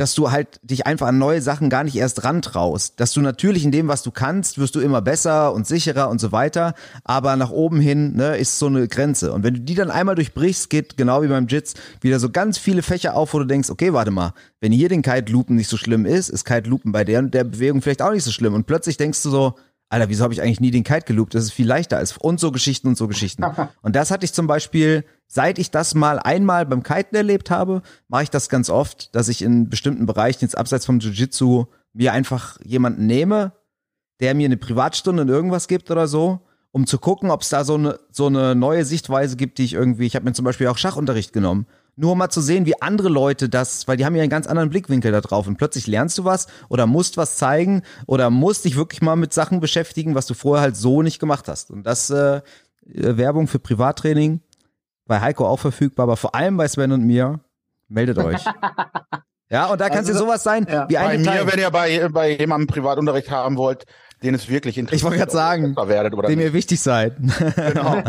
[0.00, 2.98] dass du halt dich einfach an neue Sachen gar nicht erst rantraust.
[2.98, 6.18] Dass du natürlich in dem, was du kannst, wirst du immer besser und sicherer und
[6.18, 6.72] so weiter.
[7.04, 9.30] Aber nach oben hin ne, ist so eine Grenze.
[9.30, 12.56] Und wenn du die dann einmal durchbrichst, geht genau wie beim Jits wieder so ganz
[12.56, 15.68] viele Fächer auf, wo du denkst, okay, warte mal, wenn hier den Kite Loopen nicht
[15.68, 18.30] so schlimm ist, ist Kite Loopen bei der und der Bewegung vielleicht auch nicht so
[18.30, 18.54] schlimm.
[18.54, 19.54] Und plötzlich denkst du so,
[19.90, 21.34] Alter, wieso habe ich eigentlich nie den Kite geloopt?
[21.34, 23.44] Das ist viel leichter als und so Geschichten und so Geschichten.
[23.82, 27.82] und das hatte ich zum Beispiel, seit ich das mal einmal beim Kiten erlebt habe,
[28.08, 32.12] mache ich das ganz oft, dass ich in bestimmten Bereichen jetzt abseits vom Jiu-Jitsu mir
[32.12, 33.52] einfach jemanden nehme,
[34.18, 36.40] der mir eine Privatstunde in irgendwas gibt oder so,
[36.72, 39.74] um zu gucken, ob es da so eine so eine neue Sichtweise gibt, die ich
[39.74, 42.82] irgendwie, ich habe mir zum Beispiel auch Schachunterricht genommen, Nur um mal zu sehen, wie
[42.82, 45.86] andere Leute das, weil die haben ja einen ganz anderen Blickwinkel da drauf und plötzlich
[45.86, 50.16] lernst du was oder musst was zeigen oder musst dich wirklich mal mit Sachen beschäftigen,
[50.16, 51.70] was du vorher halt so nicht gemacht hast.
[51.70, 52.40] Und das äh,
[52.92, 54.40] äh Werbung für Privattraining
[55.10, 57.40] bei Heiko auch verfügbar, aber vor allem bei Sven und mir.
[57.88, 58.42] Meldet euch.
[59.52, 60.88] Ja, und da kann es also, ja sowas sein ja.
[60.88, 63.84] wie ein Bei mir, wenn ihr bei, bei jemandem Privatunterricht haben wollt,
[64.22, 65.00] den es wirklich interessiert.
[65.00, 67.16] Ich wollte gerade sagen, werdet oder dem ihr wichtig seid.
[67.56, 68.00] Genau.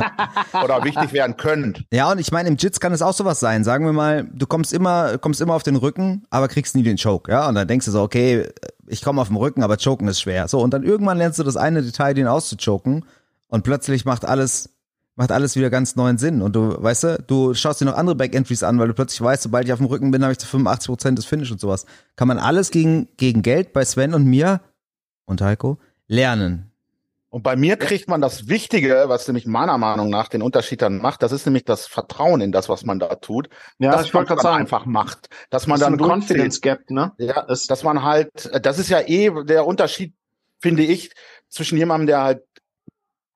[0.64, 1.84] oder wichtig werden könnt.
[1.92, 3.64] Ja, und ich meine, im Jits kann es auch sowas sein.
[3.64, 6.98] Sagen wir mal, du kommst immer, kommst immer auf den Rücken, aber kriegst nie den
[6.98, 7.32] Choke.
[7.32, 8.48] Ja, und dann denkst du so, okay,
[8.86, 10.48] ich komme auf den Rücken, aber choken ist schwer.
[10.48, 13.04] So, und dann irgendwann lernst du das eine Detail, den auszuchoken.
[13.48, 14.70] Und plötzlich macht alles
[15.16, 16.42] macht alles wieder ganz neuen Sinn.
[16.42, 19.44] Und du, weißt du, du schaust dir noch andere Backentries an, weil du plötzlich weißt,
[19.44, 21.86] sobald ich auf dem Rücken bin, habe ich zu 85 Prozent des Finish und sowas.
[22.16, 24.62] Kann man alles gegen, gegen Geld bei Sven und mir
[25.26, 26.72] und Heiko lernen.
[27.30, 30.98] Und bei mir kriegt man das Wichtige, was nämlich meiner Meinung nach den Unterschied dann
[30.98, 33.48] macht, das ist nämlich das Vertrauen in das, was man da tut.
[33.80, 37.14] Ja, dass ich wollte gerade sagen, einfach macht, dass man das dann Confidence Gap, ne?
[37.18, 40.14] Ja, das, dass man halt, das ist ja eh der Unterschied,
[40.60, 41.14] finde ich,
[41.48, 42.44] zwischen jemandem, der halt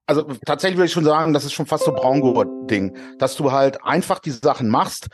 [0.06, 3.84] also tatsächlich würde ich schon sagen, das ist schon fast so Braungurt-Ding, dass du halt
[3.84, 5.08] einfach die Sachen machst,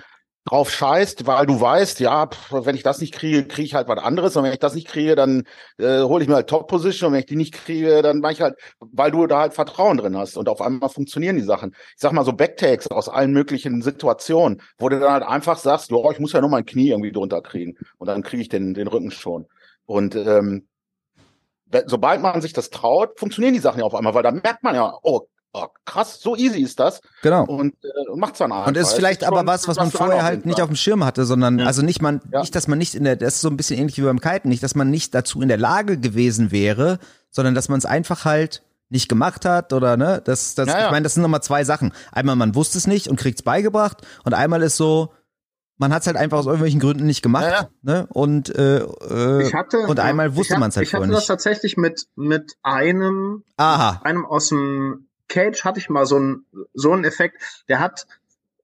[0.45, 3.99] drauf scheißt, weil du weißt, ja, wenn ich das nicht kriege, kriege ich halt was
[3.99, 4.35] anderes.
[4.35, 5.43] Und wenn ich das nicht kriege, dann
[5.77, 7.07] äh, hole ich mir halt Top-Position.
[7.07, 9.97] Und wenn ich die nicht kriege, dann mache ich halt, weil du da halt Vertrauen
[9.97, 10.37] drin hast.
[10.37, 11.75] Und auf einmal funktionieren die Sachen.
[11.95, 15.91] Ich sag mal so Backtakes aus allen möglichen Situationen, wo du dann halt einfach sagst,
[15.91, 17.77] oh, ich muss ja nur mein Knie irgendwie drunter kriegen.
[17.97, 19.45] Und dann kriege ich den, den Rücken schon.
[19.85, 20.67] Und ähm,
[21.85, 24.75] sobald man sich das traut, funktionieren die Sachen ja auf einmal, weil da merkt man
[24.75, 27.01] ja, oh, oh krass, so easy ist das.
[27.21, 27.45] Genau.
[27.45, 28.67] Und äh, macht's dann einfach.
[28.67, 31.25] Und ist vielleicht ist aber was, was man vorher halt nicht auf dem Schirm hatte,
[31.25, 31.65] sondern ja.
[31.65, 32.41] also nicht man, ja.
[32.41, 34.49] nicht, dass man nicht in der, das ist so ein bisschen ähnlich wie beim Kiten,
[34.49, 38.25] nicht, dass man nicht dazu in der Lage gewesen wäre, sondern dass man es einfach
[38.25, 41.63] halt nicht gemacht hat oder ne, das, das, ja, ich meine, das sind nochmal zwei
[41.63, 41.93] Sachen.
[42.11, 45.13] Einmal man wusste es nicht und kriegt's beigebracht und einmal ist so,
[45.81, 47.45] man hat es halt einfach aus irgendwelchen Gründen nicht gemacht.
[47.45, 47.69] Ja, ja.
[47.81, 48.07] Ne?
[48.11, 50.93] Und, äh, äh, hatte, und einmal wusste man es halt nicht.
[50.93, 53.99] Ich hatte das tatsächlich mit, mit einem, Aha.
[54.03, 57.63] einem aus dem Cage hatte ich mal so einen, so einen Effekt.
[57.67, 58.05] Der hat,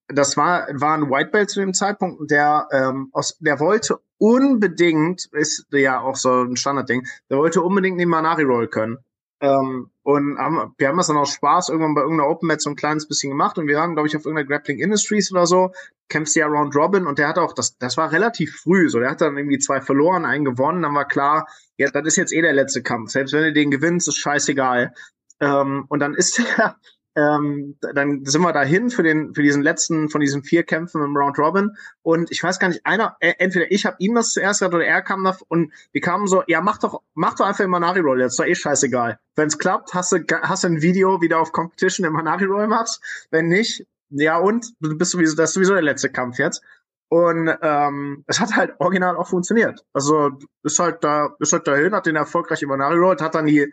[0.08, 5.28] das war, war ein White Belt zu dem Zeitpunkt, der, ähm, aus, der wollte unbedingt,
[5.32, 9.00] ist ja auch so ein Standardding, der wollte unbedingt den Manari Roll können.
[9.39, 12.71] Ähm, und haben, wir haben das dann auch Spaß irgendwann bei irgendeiner Open Match so
[12.71, 15.71] ein kleines bisschen gemacht und wir waren, glaube ich, auf irgendeiner Grappling Industries oder so,
[16.10, 19.12] kämpfst ja Round Robin und der hat auch, das, das war relativ früh, so, der
[19.12, 21.47] hat dann irgendwie zwei verloren, einen gewonnen, dann war klar,
[21.78, 23.12] ja, das ist jetzt eh der letzte Kampf.
[23.12, 24.93] Selbst wenn du den gewinnst, ist scheißegal.
[25.39, 26.78] Ähm, und dann ist der,
[27.18, 31.18] ähm, dann sind wir dahin für den für diesen letzten von diesen vier Kämpfen im
[31.18, 31.76] Round Robin.
[32.04, 34.86] Und ich weiß gar nicht einer äh, entweder ich habe ihm das zuerst gesagt oder
[34.86, 38.02] er kam da und wir kamen so ja mach doch mach doch einfach immer Nari
[38.02, 39.20] Roll jetzt ist doch eh scheißegal.
[39.36, 42.68] Wenn es klappt hast du hast du ein Video wieder auf Competition im Nari Roll
[42.68, 43.02] machst.
[43.32, 46.62] Wenn nicht ja und du bist sowieso das ist sowieso der letzte Kampf jetzt.
[47.10, 49.86] Und ähm, es hat halt original auch funktioniert.
[49.94, 50.32] Also
[50.64, 53.72] ist halt da, ist halt dahin, hat den erfolgreich über Nari Roll, hat dann die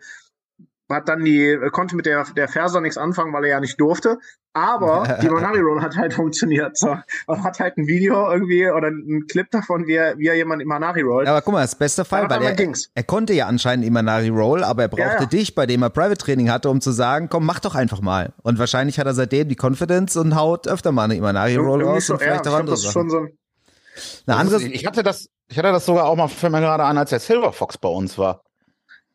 [0.89, 4.19] hat dann die, konnte mit der, der Versa nichts anfangen, weil er ja nicht durfte.
[4.53, 6.77] Aber die Monari Roll hat halt funktioniert.
[6.77, 6.95] So.
[7.27, 10.61] Und hat halt ein Video irgendwie oder einen Clip davon, wie er, wie er jemand
[10.61, 11.27] Imanari Roll.
[11.27, 14.83] Aber guck mal, das beste Fall, weil er, er konnte ja anscheinend Imanari Roll, aber
[14.83, 15.25] er brauchte ja, ja.
[15.25, 18.33] dich, bei dem er Private Training hatte, um zu sagen, komm, mach doch einfach mal.
[18.43, 22.09] Und wahrscheinlich hat er seitdem die Confidence und haut öfter mal eine Imanari Roll raus
[22.09, 23.09] und vielleicht ja, auch andere Sachen.
[23.09, 23.37] So ein
[24.27, 26.97] eine andere ich hatte das, ich hatte das sogar auch mal, fällt mir gerade an,
[26.97, 28.43] als der Silver Fox bei uns war.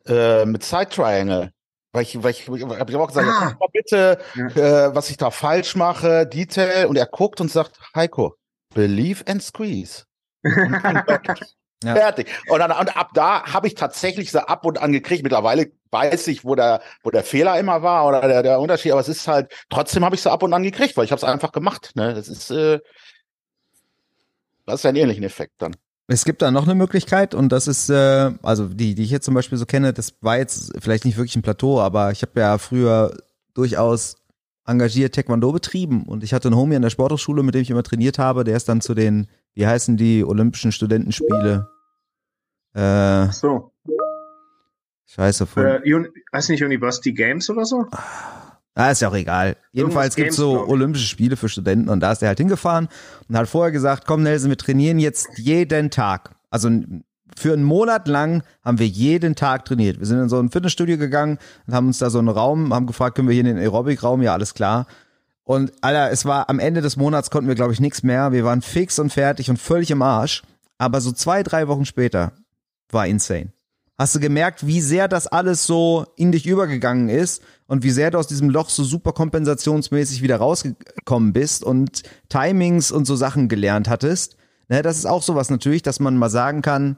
[0.05, 1.51] Äh, mit Side Triangle.
[1.93, 3.55] Weil ich, weil ich, ich habe auch gesagt, ah.
[3.59, 4.87] mal bitte, ja.
[4.87, 6.87] äh, was ich da falsch mache, Detail.
[6.87, 8.35] Und er guckt und sagt, Heiko,
[8.73, 10.05] believe and squeeze.
[11.83, 11.95] ja.
[11.95, 12.29] Fertig.
[12.47, 15.23] Und, dann, und ab da habe ich tatsächlich so ab und an gekriegt.
[15.23, 18.93] Mittlerweile weiß ich, wo der, wo der Fehler immer war oder der, der Unterschied.
[18.93, 21.19] Aber es ist halt, trotzdem habe ich so ab und an gekriegt, weil ich habe
[21.19, 21.91] es einfach gemacht.
[21.95, 22.13] Ne?
[22.13, 22.79] Das ist, äh,
[24.65, 25.75] das ist ja einen ähnlichen Effekt dann.
[26.11, 29.23] Es gibt da noch eine Möglichkeit und das ist, äh, also die, die ich jetzt
[29.23, 32.37] zum Beispiel so kenne, das war jetzt vielleicht nicht wirklich ein Plateau, aber ich habe
[32.37, 33.15] ja früher
[33.53, 34.17] durchaus
[34.65, 37.83] engagiert Taekwondo betrieben und ich hatte einen Homie an der Sporthochschule, mit dem ich immer
[37.83, 41.69] trainiert habe, der ist dann zu den, wie heißen die, Olympischen Studentenspiele.
[42.73, 43.71] Äh, so.
[45.05, 45.45] Scheiße.
[45.45, 45.79] Von, äh,
[46.33, 47.85] heißt nicht University Games oder so?
[48.73, 49.57] Ah, ist ja auch egal.
[49.73, 52.87] Jedenfalls gibt's so Olympische Spiele für Studenten und da ist er halt hingefahren
[53.27, 56.35] und hat vorher gesagt, komm Nelson, wir trainieren jetzt jeden Tag.
[56.49, 56.69] Also
[57.35, 59.99] für einen Monat lang haben wir jeden Tag trainiert.
[59.99, 62.87] Wir sind in so ein Fitnessstudio gegangen und haben uns da so einen Raum, haben
[62.87, 64.21] gefragt, können wir hier in den Aerobic-Raum?
[64.21, 64.87] Ja, alles klar.
[65.43, 68.31] Und Alter, es war am Ende des Monats konnten wir, glaube ich, nichts mehr.
[68.31, 70.43] Wir waren fix und fertig und völlig im Arsch.
[70.77, 72.31] Aber so zwei, drei Wochen später
[72.89, 73.51] war insane
[74.01, 78.09] hast du gemerkt, wie sehr das alles so in dich übergegangen ist und wie sehr
[78.11, 83.47] du aus diesem Loch so super kompensationsmäßig wieder rausgekommen bist und Timings und so Sachen
[83.47, 84.37] gelernt hattest.
[84.69, 86.97] Ne, das ist auch sowas natürlich, dass man mal sagen kann,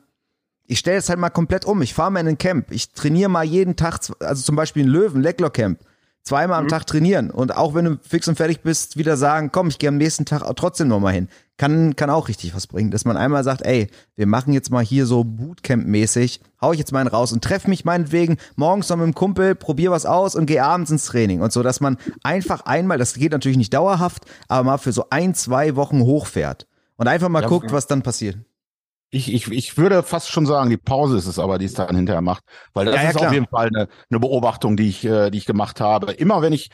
[0.65, 1.81] ich stelle es halt mal komplett um.
[1.81, 2.71] Ich fahre mal in ein Camp.
[2.71, 5.79] Ich trainiere mal jeden Tag, also zum Beispiel in Löwen, Lecklock Camp
[6.23, 6.69] zweimal am mhm.
[6.69, 9.89] Tag trainieren und auch wenn du fix und fertig bist, wieder sagen, komm, ich gehe
[9.89, 11.27] am nächsten Tag trotzdem nochmal hin.
[11.57, 14.83] Kann, kann auch richtig was bringen, dass man einmal sagt, ey, wir machen jetzt mal
[14.83, 18.97] hier so Bootcamp-mäßig, hau ich jetzt mal einen raus und treffe mich meinetwegen morgens noch
[18.97, 21.97] mit dem Kumpel, probier was aus und gehe abends ins Training und so, dass man
[22.23, 26.65] einfach einmal, das geht natürlich nicht dauerhaft, aber mal für so ein, zwei Wochen hochfährt
[26.95, 28.37] und einfach mal ja, guckt, was dann passiert.
[29.13, 31.95] Ich, ich, ich würde fast schon sagen, die Pause ist es aber, die es dann
[31.95, 32.43] hinterher macht.
[32.73, 33.27] Weil das ja, ja, ist klar.
[33.27, 36.13] auf jeden Fall eine, eine Beobachtung, die ich, äh, die ich gemacht habe.
[36.13, 36.71] Immer wenn ich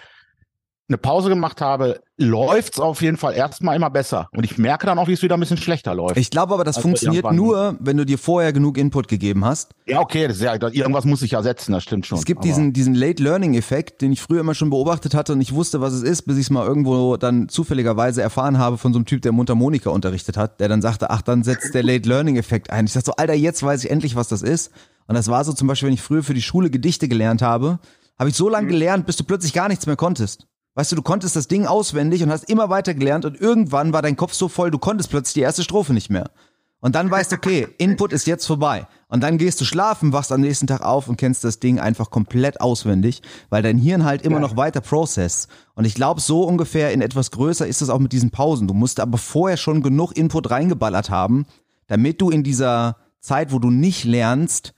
[0.89, 4.27] eine Pause gemacht habe, läuft's auf jeden Fall erstmal immer besser.
[4.35, 6.17] Und ich merke dann auch, wie es wieder ein bisschen schlechter läuft.
[6.17, 9.75] Ich glaube aber, das also funktioniert nur, wenn du dir vorher genug Input gegeben hast.
[9.85, 12.17] Ja, okay, das ist ja, irgendwas muss ich ja setzen, das stimmt schon.
[12.17, 15.41] Es gibt diesen, diesen Late Learning Effekt, den ich früher immer schon beobachtet hatte und
[15.41, 18.91] ich wusste, was es ist, bis ich es mal irgendwo dann zufälligerweise erfahren habe von
[18.91, 22.09] so einem Typ, der Mundharmonika unterrichtet hat, der dann sagte, ach, dann setzt der Late
[22.09, 22.85] Learning Effekt ein.
[22.85, 24.71] Ich dachte so, Alter, jetzt weiß ich endlich, was das ist.
[25.07, 27.79] Und das war so zum Beispiel, wenn ich früher für die Schule Gedichte gelernt habe,
[28.19, 28.71] habe ich so lange mhm.
[28.71, 30.45] gelernt, bis du plötzlich gar nichts mehr konntest.
[30.79, 34.01] Weißt du, du konntest das Ding auswendig und hast immer weiter gelernt und irgendwann war
[34.01, 36.31] dein Kopf so voll, du konntest plötzlich die erste Strophe nicht mehr.
[36.79, 38.87] Und dann weißt du, okay, Input ist jetzt vorbei.
[39.09, 42.11] Und dann gehst du schlafen, wachst am nächsten Tag auf und kennst das Ding einfach
[42.11, 44.39] komplett auswendig, weil dein Hirn halt immer ja.
[44.39, 45.49] noch weiter process.
[45.75, 48.65] Und ich glaube, so ungefähr in etwas größer ist es auch mit diesen Pausen.
[48.65, 51.45] Du musst aber vorher schon genug Input reingeballert haben,
[51.87, 54.73] damit du in dieser Zeit, wo du nicht lernst,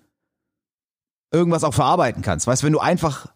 [1.32, 2.48] irgendwas auch verarbeiten kannst.
[2.48, 3.28] Weißt du, wenn du einfach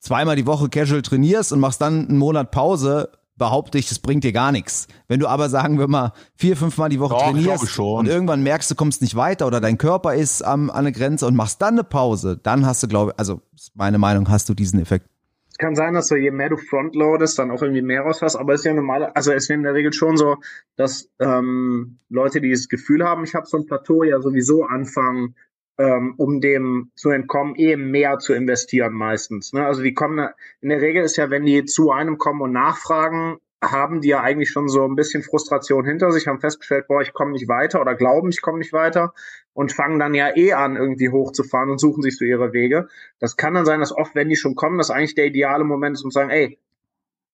[0.00, 4.24] zweimal die Woche casual trainierst und machst dann einen Monat Pause, behaupte ich, es bringt
[4.24, 4.88] dir gar nichts.
[5.06, 8.70] Wenn du aber, sagen wir mal, vier, fünfmal die Woche Doch, trainierst und irgendwann merkst,
[8.70, 11.74] du kommst nicht weiter oder dein Körper ist am, an der Grenze und machst dann
[11.74, 13.40] eine Pause, dann hast du, glaube ich, also
[13.74, 15.06] meine Meinung, hast du diesen Effekt.
[15.50, 18.54] Es kann sein, dass du je mehr du frontloadest, dann auch irgendwie mehr rausfährst, aber
[18.54, 20.36] es ist ja normal, also es ist in der Regel schon so,
[20.76, 25.34] dass ähm, Leute, die das Gefühl haben, ich habe so ein Plateau, ja sowieso anfangen,
[25.78, 29.52] ähm, um dem zu entkommen, eh mehr zu investieren meistens.
[29.52, 29.64] Ne?
[29.64, 30.28] Also die kommen,
[30.60, 34.20] in der Regel ist ja, wenn die zu einem kommen und nachfragen, haben die ja
[34.20, 37.80] eigentlich schon so ein bisschen Frustration hinter sich, haben festgestellt, boah, ich komme nicht weiter
[37.80, 39.14] oder glauben, ich komme nicht weiter
[39.52, 42.88] und fangen dann ja eh an, irgendwie hochzufahren und suchen sich so ihre Wege.
[43.18, 45.96] Das kann dann sein, dass oft, wenn die schon kommen, das eigentlich der ideale Moment
[45.96, 46.58] ist, zu sagen, ey,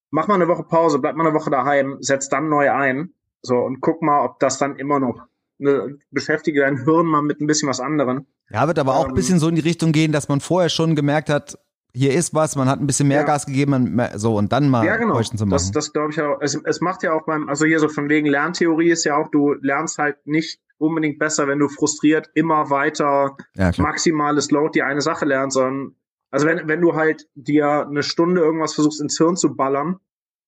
[0.09, 3.57] mach mal eine Woche Pause, bleib mal eine Woche daheim, setz dann neu ein, so
[3.57, 5.27] und guck mal, ob das dann immer noch
[6.11, 8.25] beschäftige dein Hirn mal mit ein bisschen was anderem.
[8.49, 10.69] Ja, wird aber auch ähm, ein bisschen so in die Richtung gehen, dass man vorher
[10.69, 11.57] schon gemerkt hat,
[11.95, 13.25] hier ist was, man hat ein bisschen mehr ja.
[13.25, 15.21] Gas gegeben, so und dann mal ja, genau.
[15.21, 15.49] zu machen.
[15.51, 16.39] Das, das glaube ich auch.
[16.41, 19.29] Es, es macht ja auch beim, also hier so von wegen Lerntheorie ist ja auch,
[19.29, 24.83] du lernst halt nicht unbedingt besser, wenn du frustriert immer weiter ja, maximales Load die
[24.83, 25.95] eine Sache lernst, sondern
[26.31, 29.99] also wenn, wenn du halt dir eine Stunde irgendwas versuchst ins Hirn zu ballern,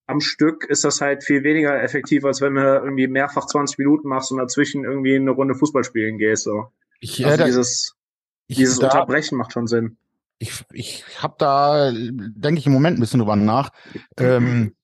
[0.08, 4.08] am Stück ist das halt viel weniger effektiv, als wenn du irgendwie mehrfach 20 Minuten
[4.08, 6.44] machst und dazwischen irgendwie eine Runde Fußball spielen gehst.
[6.44, 6.68] So.
[6.98, 7.94] Ich, also äh, dieses
[8.46, 9.98] ich, dieses da, Unterbrechen macht schon Sinn.
[10.38, 13.70] Ich, ich habe da, denke ich im Moment ein bisschen drüber nach.
[14.18, 14.74] Ähm,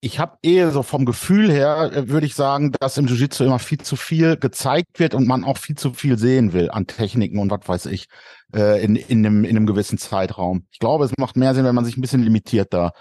[0.00, 3.58] ich habe eher so vom Gefühl her, äh, würde ich sagen, dass im Jiu-Jitsu immer
[3.58, 7.38] viel zu viel gezeigt wird und man auch viel zu viel sehen will an Techniken
[7.38, 8.06] und was weiß ich
[8.54, 10.66] äh, in, in, einem, in einem gewissen Zeitraum.
[10.70, 12.92] Ich glaube, es macht mehr Sinn, wenn man sich ein bisschen limitiert da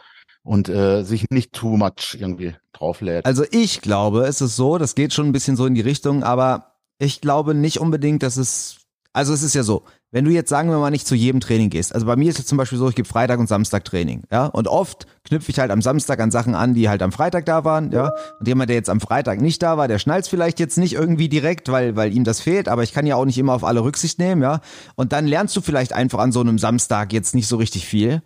[0.43, 3.25] und äh, sich nicht too much irgendwie drauflädt.
[3.25, 6.23] Also ich glaube, es ist so, das geht schon ein bisschen so in die Richtung,
[6.23, 8.77] aber ich glaube nicht unbedingt, dass es,
[9.13, 11.69] also es ist ja so, wenn du jetzt sagen wir mal nicht zu jedem Training
[11.69, 14.23] gehst, also bei mir ist es zum Beispiel so, ich gebe Freitag und Samstag Training,
[14.32, 17.45] ja, und oft knüpfe ich halt am Samstag an Sachen an, die halt am Freitag
[17.45, 20.60] da waren, ja, und jemand, der jetzt am Freitag nicht da war, der schnallt vielleicht
[20.60, 23.38] jetzt nicht irgendwie direkt, weil, weil ihm das fehlt, aber ich kann ja auch nicht
[23.38, 24.60] immer auf alle Rücksicht nehmen, ja,
[24.95, 28.21] und dann lernst du vielleicht einfach an so einem Samstag jetzt nicht so richtig viel,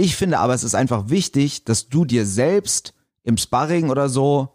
[0.00, 4.54] ich finde aber, es ist einfach wichtig, dass du dir selbst im Sparring oder so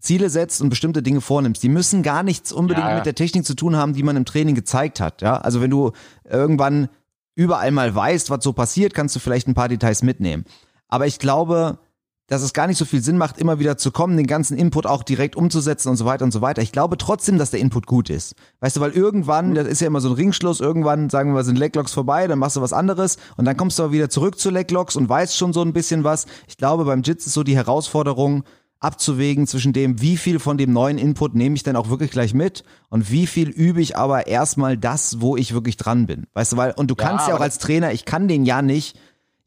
[0.00, 1.62] Ziele setzt und bestimmte Dinge vornimmst.
[1.62, 2.96] Die müssen gar nichts unbedingt ja, ja.
[2.96, 5.22] mit der Technik zu tun haben, die man im Training gezeigt hat.
[5.22, 5.92] Ja, also wenn du
[6.24, 6.88] irgendwann
[7.34, 10.44] überall mal weißt, was so passiert, kannst du vielleicht ein paar Details mitnehmen.
[10.88, 11.78] Aber ich glaube,
[12.28, 14.86] dass es gar nicht so viel Sinn macht, immer wieder zu kommen, den ganzen Input
[14.86, 16.62] auch direkt umzusetzen und so weiter und so weiter.
[16.62, 18.34] Ich glaube trotzdem, dass der Input gut ist.
[18.60, 21.44] Weißt du, weil irgendwann, das ist ja immer so ein Ringschluss, irgendwann sagen wir mal,
[21.44, 24.38] sind Leglocks vorbei, dann machst du was anderes und dann kommst du aber wieder zurück
[24.38, 26.26] zu Leglocks und weißt schon so ein bisschen was.
[26.46, 28.44] Ich glaube, beim Jits ist so die Herausforderung,
[28.80, 32.32] abzuwägen zwischen dem, wie viel von dem neuen Input nehme ich denn auch wirklich gleich
[32.32, 36.26] mit und wie viel übe ich aber erstmal das, wo ich wirklich dran bin.
[36.34, 38.62] Weißt du, weil, und du kannst ja, ja auch als Trainer, ich kann den ja
[38.62, 38.96] nicht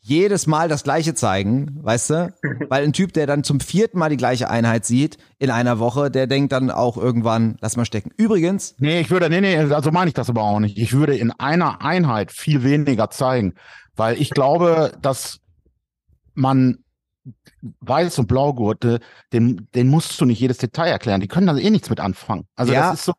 [0.04, 2.34] jedes Mal das gleiche zeigen, weißt du?
[2.70, 6.10] Weil ein Typ, der dann zum vierten Mal die gleiche Einheit sieht in einer Woche,
[6.10, 8.12] der denkt dann auch irgendwann, lass mal stecken.
[8.18, 8.76] Übrigens.
[8.80, 10.78] Nee, ich würde, nee, nee, also meine ich das aber auch nicht.
[10.78, 13.54] Ich würde in einer Einheit viel weniger zeigen,
[13.96, 15.40] weil ich glaube, dass
[16.34, 16.80] man
[17.86, 19.00] Weiß- und Blaugurte,
[19.32, 21.22] den, den musst du nicht jedes Detail erklären.
[21.22, 22.48] Die können da eh nichts mit anfangen.
[22.56, 22.90] Also Ja.
[22.90, 23.14] das ist so,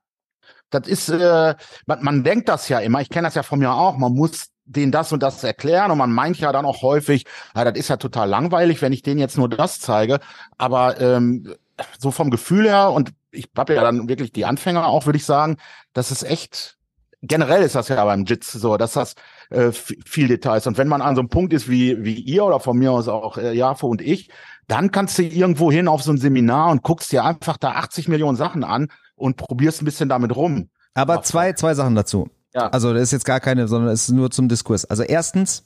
[0.70, 1.54] das ist, äh,
[1.86, 4.46] man, man denkt das ja immer, ich kenne das ja von mir auch, man muss
[4.64, 7.88] denen das und das erklären und man meint ja dann auch häufig, ja, das ist
[7.88, 10.20] ja total langweilig, wenn ich denen jetzt nur das zeige.
[10.58, 11.54] Aber ähm,
[11.98, 15.24] so vom Gefühl her, und ich habe ja dann wirklich die Anfänger auch, würde ich
[15.24, 15.56] sagen,
[15.92, 16.76] das ist echt,
[17.22, 19.14] generell ist das ja beim Jits so, dass das
[19.50, 20.66] äh, viel Details.
[20.66, 23.08] Und wenn man an so einem Punkt ist wie, wie ihr oder von mir aus
[23.08, 24.30] auch äh, Jafo und ich,
[24.68, 28.08] dann kannst du irgendwo hin auf so ein Seminar und guckst dir einfach da 80
[28.08, 30.70] Millionen Sachen an und probierst ein bisschen damit rum.
[30.94, 32.28] Aber zwei, zwei Sachen dazu.
[32.54, 32.68] Ja.
[32.68, 34.84] Also das ist jetzt gar keine, sondern es ist nur zum Diskurs.
[34.84, 35.64] Also erstens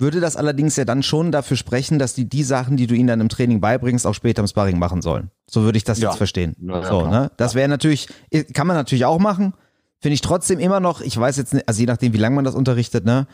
[0.00, 3.08] würde das allerdings ja dann schon dafür sprechen, dass die die Sachen, die du ihnen
[3.08, 5.30] dann im Training beibringst, auch später im Sparring machen sollen.
[5.50, 6.08] So würde ich das Ja.
[6.10, 6.54] jetzt verstehen.
[6.60, 7.10] Ja, so, klar.
[7.10, 7.30] ne?
[7.36, 8.08] Das wäre natürlich,
[8.54, 9.54] kann man natürlich auch machen.
[10.00, 12.44] Finde ich trotzdem immer noch, ich weiß jetzt nicht, also je nachdem, wie lange man
[12.44, 13.26] das unterrichtet, ne?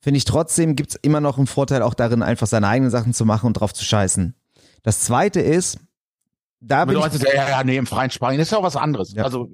[0.00, 3.24] Finde ich trotzdem gibt's immer noch einen Vorteil auch darin, einfach seine eigenen Sachen zu
[3.24, 4.34] machen und drauf zu scheißen.
[4.84, 5.80] Das zweite ist,
[6.60, 9.12] da bin ich, Bedeutet, ja, ja, nee, im freien Sparring ist ja auch was anderes.
[9.14, 9.24] Ja.
[9.24, 9.50] Also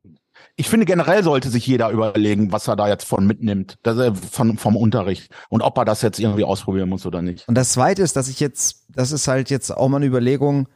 [0.57, 4.15] ich finde generell sollte sich jeder überlegen, was er da jetzt von mitnimmt, dass er
[4.15, 7.49] von, vom Unterricht und ob er das jetzt irgendwie ausprobieren muss oder nicht.
[7.49, 10.69] Und das zweite ist, dass ich jetzt, das ist halt jetzt auch mal eine Überlegung,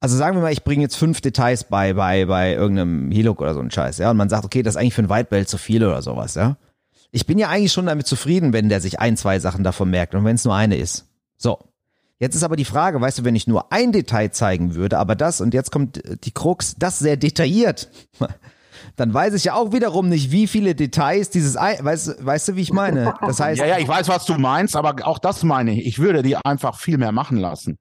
[0.00, 3.54] also sagen wir mal, ich bringe jetzt fünf Details bei, bei, bei irgendeinem Hiluk oder
[3.54, 5.48] so ein Scheiß, ja, und man sagt, okay, das ist eigentlich für ein White Belt
[5.48, 6.56] zu viel oder sowas, ja.
[7.12, 10.14] Ich bin ja eigentlich schon damit zufrieden, wenn der sich ein, zwei Sachen davon merkt
[10.14, 11.06] und wenn es nur eine ist.
[11.36, 11.58] So.
[12.18, 15.16] Jetzt ist aber die Frage, weißt du, wenn ich nur ein Detail zeigen würde, aber
[15.16, 17.90] das, und jetzt kommt die Krux, das sehr detailliert,
[18.96, 22.56] dann weiß ich ja auch wiederum nicht, wie viele Details dieses, ein, weißt, weißt du,
[22.56, 23.14] wie ich meine?
[23.20, 25.86] Das heißt, Ja, ja, ich weiß, was du meinst, aber auch das meine ich.
[25.86, 27.78] Ich würde die einfach viel mehr machen lassen.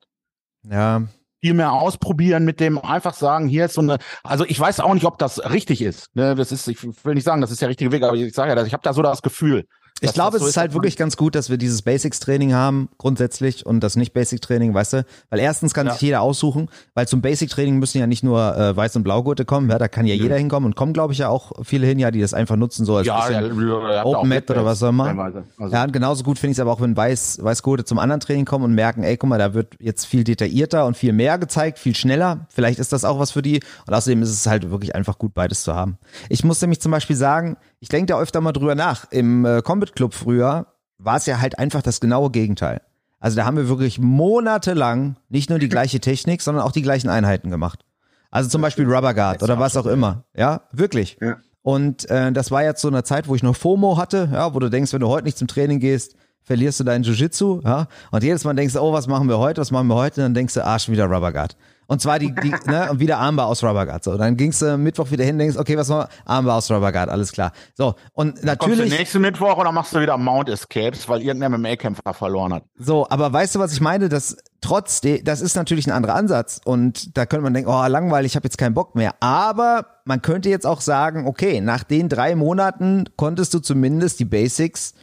[0.69, 1.03] ja,
[1.43, 4.93] Viel mehr ausprobieren mit dem, einfach sagen, hier ist so eine, also ich weiß auch
[4.93, 6.15] nicht, ob das richtig ist.
[6.15, 8.53] Ne, das ist, ich will nicht sagen, das ist der richtige Weg, aber ich sage
[8.53, 9.65] ja, ich habe da so das Gefühl.
[10.03, 13.65] Ich glaube, es so ist halt wirklich ganz gut, dass wir dieses Basics-Training haben, grundsätzlich,
[13.67, 15.05] und das Nicht-Basic-Training, weißt du?
[15.29, 15.93] Weil erstens kann Ja.
[15.93, 19.69] sich jeder aussuchen, weil zum Basic-Training müssen ja nicht nur äh, Weiß- und Blaugurte kommen,
[19.69, 22.09] ja, da kann ja jeder hinkommen und kommen, glaube ich, ja auch viele hin, ja,
[22.09, 25.05] die das einfach nutzen, so als Ja, ja, ja, Open Mat oder was auch immer.
[25.19, 28.21] Also, Ja, und genauso gut finde ich es aber auch, wenn Weiß, Weißgurte zum anderen
[28.21, 31.37] Training kommen und merken, ey, guck mal, da wird jetzt viel detaillierter und viel mehr
[31.37, 32.47] gezeigt, viel schneller.
[32.49, 33.59] Vielleicht ist das auch was für die.
[33.85, 35.97] Und außerdem ist es halt wirklich einfach gut, beides zu haben.
[36.29, 39.11] Ich muss nämlich zum Beispiel sagen, ich denke da öfter mal drüber nach.
[39.11, 40.67] Im äh, Combat Club früher
[40.99, 42.81] war es ja halt einfach das genaue Gegenteil.
[43.19, 47.09] Also da haben wir wirklich monatelang nicht nur die gleiche Technik, sondern auch die gleichen
[47.09, 47.83] Einheiten gemacht.
[48.29, 50.23] Also zum Beispiel Rubber Guard oder was auch immer.
[50.35, 51.17] Ja, wirklich.
[51.19, 51.37] Ja.
[51.63, 54.59] Und äh, das war jetzt so eine Zeit, wo ich noch FOMO hatte, ja, wo
[54.59, 57.87] du denkst, wenn du heute nicht zum Training gehst, verlierst du dein Jiu-Jitsu, ja.
[58.11, 60.21] Und jedes Mal denkst du, oh, was machen wir heute, was machen wir heute?
[60.21, 61.55] Und dann denkst du, ah, schon wieder Rubber Guard.
[61.91, 64.01] Und zwar die, die ne, und wieder Armbar aus Rubber Guard.
[64.05, 66.31] So, dann gingst du Mittwoch wieder hin, denkst, okay, was machen wir?
[66.31, 67.51] Armbar aus Rubber Guard, alles klar.
[67.75, 68.97] So, und Kommst du natürlich.
[68.97, 72.63] nächsten Mittwoch oder machst du wieder Mount Escapes, weil irgendein MMA-Kämpfer verloren hat?
[72.79, 74.07] So, aber weißt du, was ich meine?
[74.07, 78.31] Das trotzdem, das ist natürlich ein anderer Ansatz und da könnte man denken, oh, langweilig,
[78.31, 79.15] ich habe jetzt keinen Bock mehr.
[79.19, 84.25] Aber man könnte jetzt auch sagen, okay, nach den drei Monaten konntest du zumindest die
[84.25, 84.93] Basics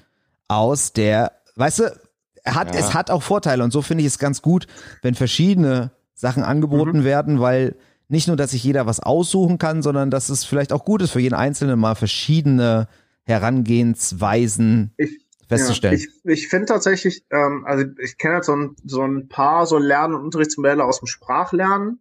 [0.48, 2.00] aus der, weißt du,
[2.46, 2.80] hat, Ja.
[2.80, 4.66] es hat auch Vorteile und so finde ich es ganz gut,
[5.02, 7.76] wenn verschiedene Sachen angeboten werden, weil
[8.08, 11.12] nicht nur, dass sich jeder was aussuchen kann, sondern dass es vielleicht auch gut ist
[11.12, 12.88] für jeden Einzelnen mal verschiedene
[13.22, 15.96] Herangehensweisen Ich, festzustellen.
[15.96, 19.66] Ja, ich ich finde tatsächlich, ähm, also ich kenne halt so ein, so ein paar
[19.66, 22.00] so Lern- und Unterrichtsmodelle aus dem Sprachlernen.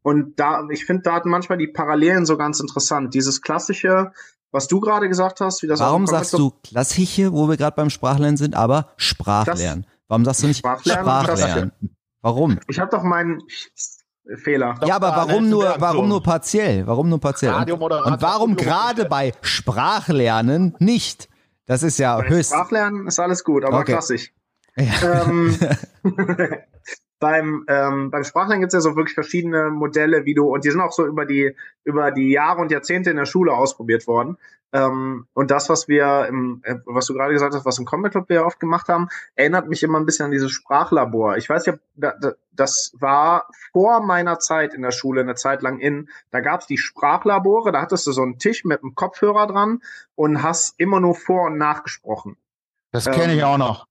[0.00, 3.12] Und da, ich finde, da manchmal die Parallelen so ganz interessant.
[3.12, 4.12] Dieses klassische,
[4.50, 7.90] was du gerade gesagt hast, wie das Warum sagst du klassische, wo wir gerade beim
[7.90, 9.84] Sprachlernen sind, aber Sprachlernen?
[10.06, 11.72] Warum sagst du nicht Sprachlernen, Sprachlernen?
[12.28, 12.58] Warum?
[12.68, 13.42] Ich habe doch meinen
[14.36, 14.74] Fehler.
[14.84, 16.86] Ja, aber da warum nur, warum nur partiell?
[16.86, 17.54] Warum nur partiell?
[17.54, 21.30] Und, und warum gerade bei Sprachlernen nicht?
[21.64, 22.52] Das ist ja Bei höchst.
[22.52, 23.92] Sprachlernen ist alles gut, aber Okay.
[23.92, 24.30] klassisch.
[24.76, 25.24] Ja.
[25.24, 25.58] ähm,
[27.18, 30.70] beim, ähm, beim Sprachlernen gibt es ja so wirklich verschiedene Modelle, wie du, und die
[30.70, 34.36] sind auch so über die, über die Jahre und Jahrzehnte in der Schule ausprobiert worden.
[34.72, 38.12] Ähm, und das, was wir, im, äh, was du gerade gesagt hast, was im Combat
[38.12, 41.36] Club wir oft gemacht haben, erinnert mich immer ein bisschen an dieses Sprachlabor.
[41.38, 45.62] Ich weiß ja, da, da, das war vor meiner Zeit in der Schule eine Zeit
[45.62, 46.10] lang in.
[46.30, 49.80] Da gab es die Sprachlabore, da hattest du so einen Tisch mit einem Kopfhörer dran
[50.14, 52.36] und hast immer nur vor- und nachgesprochen.
[52.92, 53.86] Das kenne ich Ähm, auch noch.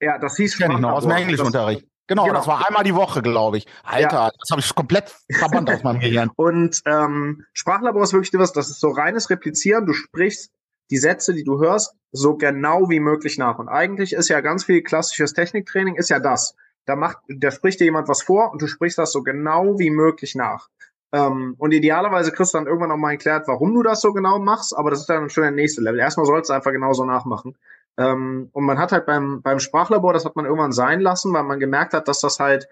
[0.00, 1.22] Ja, das hieß Kenn ich noch aus dem Sprachlabor.
[1.22, 1.87] Englischunterricht.
[2.08, 2.34] Genau, Genau.
[2.36, 3.66] das war einmal die Woche, glaube ich.
[3.84, 6.30] Alter, das habe ich komplett verbannt aus meinem Gehirn.
[6.36, 9.86] Und ähm, Sprachlabor ist wirklich was, das ist so reines Replizieren.
[9.86, 10.50] Du sprichst
[10.90, 13.58] die Sätze, die du hörst, so genau wie möglich nach.
[13.58, 16.56] Und eigentlich ist ja ganz viel klassisches Techniktraining, ist ja das.
[16.86, 19.90] Da macht, da spricht dir jemand was vor und du sprichst das so genau wie
[19.90, 20.68] möglich nach.
[21.12, 24.38] Ähm, und idealerweise kriegst du dann irgendwann noch mal erklärt, warum du das so genau
[24.38, 25.98] machst, aber das ist dann schon der nächste Level.
[25.98, 27.56] Erstmal sollst du einfach genauso nachmachen.
[27.98, 31.42] Ähm, und man hat halt beim, beim Sprachlabor, das hat man irgendwann sein lassen, weil
[31.42, 32.68] man gemerkt hat, dass das halt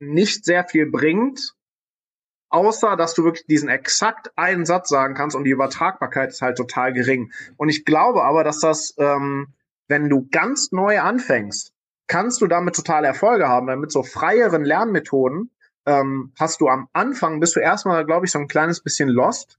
[0.00, 1.54] nicht sehr viel bringt,
[2.50, 6.56] außer dass du wirklich diesen exakt einen Satz sagen kannst und die Übertragbarkeit ist halt
[6.56, 7.32] total gering.
[7.56, 9.54] Und ich glaube aber, dass das, ähm,
[9.86, 11.72] wenn du ganz neu anfängst,
[12.08, 15.50] kannst du damit totale Erfolge haben, weil mit so freieren Lernmethoden
[15.86, 19.58] ähm, hast du am Anfang, bist du erstmal, glaube ich, so ein kleines bisschen lost.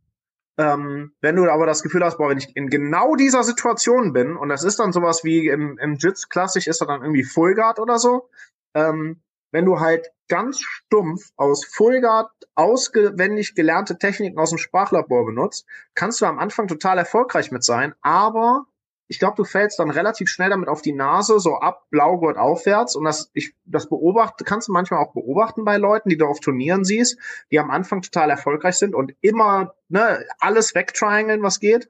[0.59, 4.35] Ähm, wenn du aber das Gefühl hast, boah, wenn ich in genau dieser Situation bin,
[4.35, 7.79] und das ist dann sowas wie im, im Jits klassisch, ist dann irgendwie Full Guard
[7.79, 8.29] oder so,
[8.73, 15.65] ähm, wenn du halt ganz stumpf aus Fullguard auswendig gelernte Techniken aus dem Sprachlabor benutzt,
[15.95, 18.65] kannst du am Anfang total erfolgreich mit sein, aber
[19.09, 22.95] ich glaube, du fällst dann relativ schnell damit auf die Nase, so ab Blaugurt aufwärts.
[22.95, 26.39] Und das, ich, das beobachte, kannst du manchmal auch beobachten bei Leuten, die du auf
[26.39, 27.17] Turnieren siehst,
[27.51, 31.89] die am Anfang total erfolgreich sind und immer ne, alles wegtriangeln, was geht.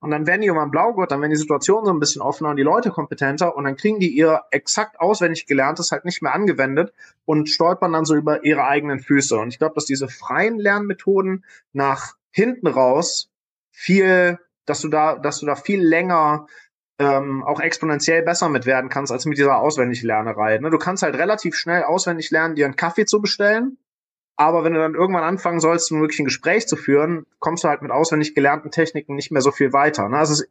[0.00, 2.56] Und dann werden die irgendwann Blaugurt, dann werden die Situationen so ein bisschen offener und
[2.56, 6.92] die Leute kompetenter und dann kriegen die ihr exakt auswendig gelerntes halt nicht mehr angewendet
[7.24, 9.38] und stolpern dann so über ihre eigenen Füße.
[9.38, 13.30] Und ich glaube, dass diese freien Lernmethoden nach hinten raus
[13.70, 14.38] viel,
[14.68, 16.46] dass du da, dass du da viel länger
[16.98, 20.58] ähm, auch exponentiell besser mit werden kannst als mit dieser Auswendiglernerei.
[20.58, 20.70] Ne?
[20.70, 23.78] Du kannst halt relativ schnell auswendig lernen, dir einen Kaffee zu bestellen
[24.38, 27.68] aber wenn du dann irgendwann anfangen sollst, um wirklich ein Gespräch zu führen, kommst du
[27.68, 30.08] halt mit auswendig gelernten Techniken nicht mehr so viel weiter.
[30.08, 30.16] Ne?
[30.16, 30.44] Also,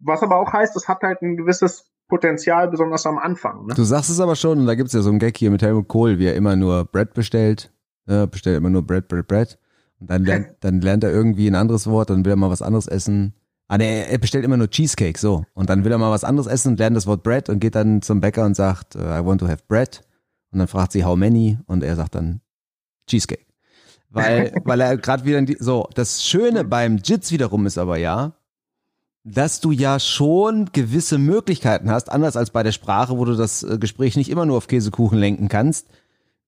[0.00, 3.66] was aber auch heißt, es hat halt ein gewisses Potenzial, besonders am Anfang.
[3.66, 3.74] Ne?
[3.74, 5.86] Du sagst es aber schon, und da gibt's ja so einen Gag hier mit Helmut
[5.86, 7.72] Kohl, wie er immer nur Bread bestellt,
[8.08, 9.56] äh, bestellt immer nur Bread, Bread, Bread.
[10.00, 12.62] Und dann lernt, dann lernt er irgendwie ein anderes Wort, dann will er mal was
[12.62, 13.34] anderes essen.
[13.68, 15.44] Ah, nee, er bestellt immer nur Cheesecake, so.
[15.54, 17.74] Und dann will er mal was anderes essen und lernt das Wort Bread und geht
[17.74, 20.02] dann zum Bäcker und sagt, I want to have bread.
[20.52, 21.58] Und dann fragt sie, how many?
[21.66, 22.40] Und er sagt dann
[23.08, 23.46] Cheesecake.
[24.08, 28.34] Weil, weil er gerade wieder die, so, das Schöne beim Jits wiederum ist aber ja,
[29.24, 33.64] dass du ja schon gewisse Möglichkeiten hast, anders als bei der Sprache, wo du das
[33.64, 35.88] äh, Gespräch nicht immer nur auf Käsekuchen lenken kannst.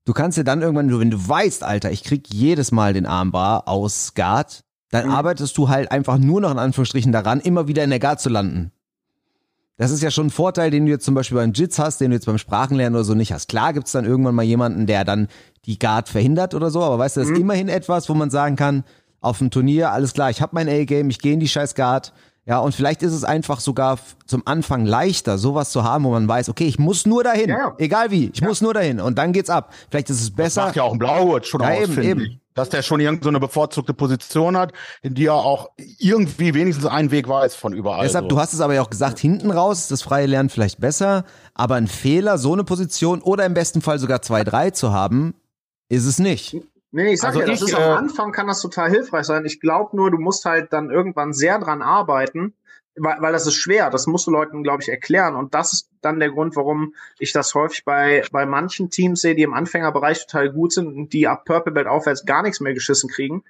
[0.09, 3.69] Du kannst ja dann irgendwann, wenn du weißt, Alter, ich krieg jedes Mal den Armbar
[3.69, 5.13] aus Guard, dann mhm.
[5.13, 8.31] arbeitest du halt einfach nur noch in Anführungsstrichen daran, immer wieder in der Guard zu
[8.31, 8.73] landen.
[9.77, 12.11] Das ist ja schon ein Vorteil, den du jetzt zum Beispiel beim Jits hast, den
[12.11, 13.51] du jetzt beim Sprachenlernen oder so nicht hast.
[13.51, 15.29] Klar gibt's dann irgendwann mal jemanden, der dann
[15.67, 17.43] die Guard verhindert oder so, aber weißt du, das ist mhm.
[17.43, 18.85] immerhin etwas, wo man sagen kann,
[19.21, 22.15] auf dem Turnier, alles klar, ich habe mein A-Game, ich gehe in die scheiß Guard.
[22.49, 26.27] Ja, und vielleicht ist es einfach sogar zum Anfang leichter, sowas zu haben, wo man
[26.27, 27.75] weiß, okay, ich muss nur dahin, ja, ja.
[27.77, 28.49] egal wie, ich ja.
[28.49, 29.75] muss nur dahin und dann geht's ab.
[29.91, 30.63] Vielleicht ist es besser.
[30.63, 32.41] Das macht ja auch ein Blaugurt schon ja, aus, eben, eben.
[32.55, 34.73] Dass der schon irgendeine so bevorzugte Position hat,
[35.03, 35.69] in die er auch
[35.99, 38.07] irgendwie wenigstens einen Weg weiß von überall.
[38.07, 38.29] Deshalb, so.
[38.29, 41.25] du hast es aber ja auch gesagt, hinten raus ist das freie Lernen vielleicht besser,
[41.53, 45.35] aber ein Fehler, so eine Position oder im besten Fall sogar zwei, drei zu haben,
[45.91, 46.57] ist es nicht.
[46.91, 49.27] Nee, ich sag also ja, das ich, ist am äh, Anfang kann das total hilfreich
[49.27, 49.45] sein.
[49.45, 52.55] Ich glaube nur, du musst halt dann irgendwann sehr dran arbeiten,
[52.97, 53.91] weil, weil das ist schwer.
[53.91, 55.37] Das musst du Leuten, glaube ich, erklären.
[55.37, 59.35] Und das ist dann der Grund, warum ich das häufig bei, bei manchen Teams sehe,
[59.35, 62.75] die im Anfängerbereich total gut sind und die ab Purple Belt aufwärts gar nichts mehr
[62.75, 63.45] geschissen kriegen.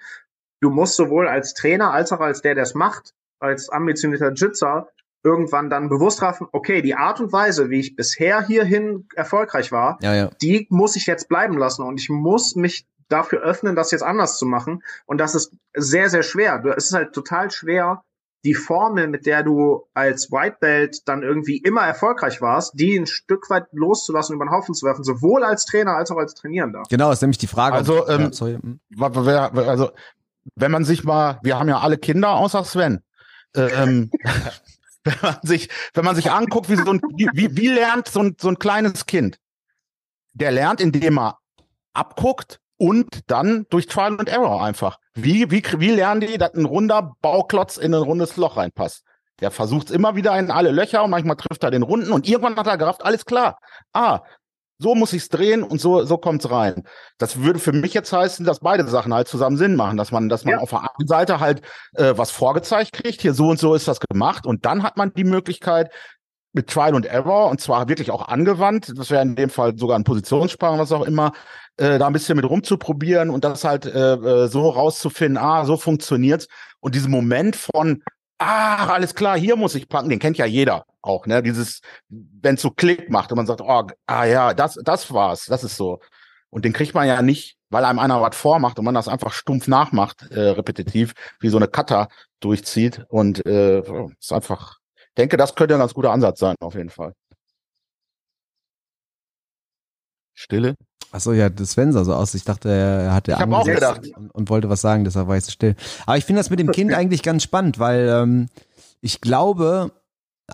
[0.60, 4.88] Du musst sowohl als Trainer als auch als der, der es macht, als ambitionierter Jitzer,
[5.22, 9.98] irgendwann dann bewusst treffen, okay, die Art und Weise, wie ich bisher hierhin erfolgreich war,
[10.00, 10.30] ja, ja.
[10.40, 14.38] die muss ich jetzt bleiben lassen und ich muss mich dafür öffnen, das jetzt anders
[14.38, 14.82] zu machen.
[15.06, 16.62] Und das ist sehr, sehr schwer.
[16.76, 18.02] Es ist halt total schwer,
[18.44, 23.06] die Formel, mit der du als White Belt dann irgendwie immer erfolgreich warst, die ein
[23.06, 26.84] Stück weit loszulassen, über den Haufen zu werfen, sowohl als Trainer als auch als Trainierender.
[26.88, 27.74] Genau, ist nämlich die Frage.
[27.74, 28.58] Also, ähm, ja, sorry.
[28.60, 28.80] Hm.
[29.56, 29.90] also
[30.54, 33.02] wenn man sich mal, wir haben ja alle Kinder außer Sven.
[33.54, 34.10] Ähm,
[35.04, 38.36] wenn man sich, wenn man sich anguckt, wie so ein, wie, wie lernt so ein,
[38.40, 39.38] so ein kleines Kind?
[40.32, 41.38] Der lernt, indem er
[41.92, 44.98] abguckt und dann durch Trial and Error einfach.
[45.14, 49.04] Wie, wie, wie lernen die, dass ein runder Bauklotz in ein rundes Loch reinpasst?
[49.40, 52.56] Der versucht immer wieder in alle Löcher und manchmal trifft er den runden und irgendwann
[52.56, 53.58] hat er gerafft, alles klar.
[53.92, 54.20] Ah,
[54.80, 56.84] so muss ich's drehen und so, so kommt's rein.
[57.18, 60.28] Das würde für mich jetzt heißen, dass beide Sachen halt zusammen Sinn machen, dass man,
[60.28, 60.58] dass man ja.
[60.60, 61.62] auf der einen Seite halt
[61.94, 65.12] äh, was vorgezeigt kriegt, hier so und so ist das gemacht und dann hat man
[65.12, 65.92] die Möglichkeit,
[66.52, 69.98] mit Trial and Error und zwar wirklich auch angewandt, das wäre in dem Fall sogar
[69.98, 71.32] ein Positionssparen, was auch immer,
[71.76, 75.76] äh, da ein bisschen mit rumzuprobieren und das halt äh, äh, so rauszufinden, ah, so
[75.76, 76.48] funktioniert's.
[76.80, 78.02] Und diesen Moment von,
[78.38, 81.42] ah, alles klar, hier muss ich packen, den kennt ja jeder auch, ne?
[81.42, 85.64] Dieses, wenn so Klick macht und man sagt, oh, ah ja, das, das war's, das
[85.64, 86.00] ist so.
[86.50, 89.32] Und den kriegt man ja nicht weil einem einer was vormacht und man das einfach
[89.32, 92.08] stumpf nachmacht, äh, repetitiv, wie so eine Cutter
[92.40, 93.04] durchzieht.
[93.08, 93.82] Und äh,
[94.18, 94.78] ist einfach,
[95.18, 97.12] denke, das könnte ein ganz guter Ansatz sein, auf jeden Fall.
[100.34, 100.76] Stille.
[101.10, 102.34] Achso, ja, das Sven sah so aus.
[102.34, 104.06] Ich dachte, er hatte Ich hab auch gedacht.
[104.16, 105.74] und, und wollte was sagen, deshalb war ich so still.
[106.06, 108.48] Aber ich finde das mit dem Kind eigentlich ganz spannend, weil ähm,
[109.00, 109.90] ich glaube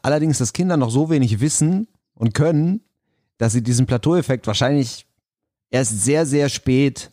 [0.03, 2.81] allerdings, dass Kinder noch so wenig wissen und können,
[3.39, 5.07] dass sie diesen Plateaueffekt wahrscheinlich
[5.71, 7.11] erst sehr, sehr spät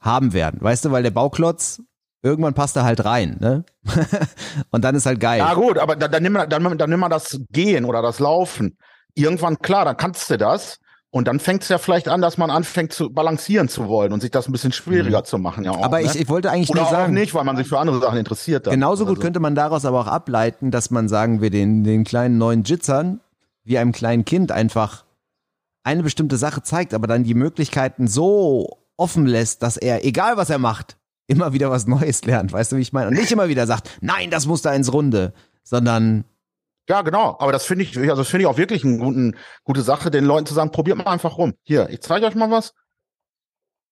[0.00, 0.60] haben werden.
[0.60, 1.82] Weißt du, weil der Bauklotz,
[2.22, 3.64] irgendwann passt er halt rein, ne?
[4.70, 5.38] und dann ist halt geil.
[5.38, 8.76] Ja gut, aber dann, dann, nimm, dann, dann nimm mal das Gehen oder das Laufen.
[9.14, 10.78] Irgendwann, klar, dann kannst du das.
[11.14, 14.22] Und dann fängt es ja vielleicht an, dass man anfängt zu balancieren zu wollen und
[14.22, 15.24] sich das ein bisschen schwieriger Mhm.
[15.26, 15.62] zu machen.
[15.64, 16.06] Ja auch, aber ne?
[16.06, 18.18] ich, ich wollte eigentlich Oder nur auch sagen, nicht, weil man sich für andere Sachen
[18.18, 18.66] interessiert.
[18.66, 18.72] Dann.
[18.72, 22.04] genauso gut Also, könnte man daraus aber auch ableiten, dass man, sagen wir, den, den
[22.04, 23.20] kleinen neuen Jitzern,
[23.64, 25.04] wie einem kleinen Kind einfach
[25.84, 30.48] eine bestimmte Sache zeigt, aber dann die Möglichkeiten so offen lässt, dass er, egal was
[30.48, 30.96] er macht,
[31.26, 32.52] immer wieder was Neues lernt.
[32.52, 33.08] Weißt du, wie ich meine?
[33.08, 36.24] Und nicht immer wieder sagt, nein, das muss da ins Runde, sondern
[36.88, 37.36] Ja, genau.
[37.38, 40.24] Aber das finde ich, also das finde ich auch wirklich eine guten, gute Sache, den
[40.24, 41.54] Leuten zu sagen, probiert mal einfach rum.
[41.62, 42.74] Hier, ich zeige euch mal was.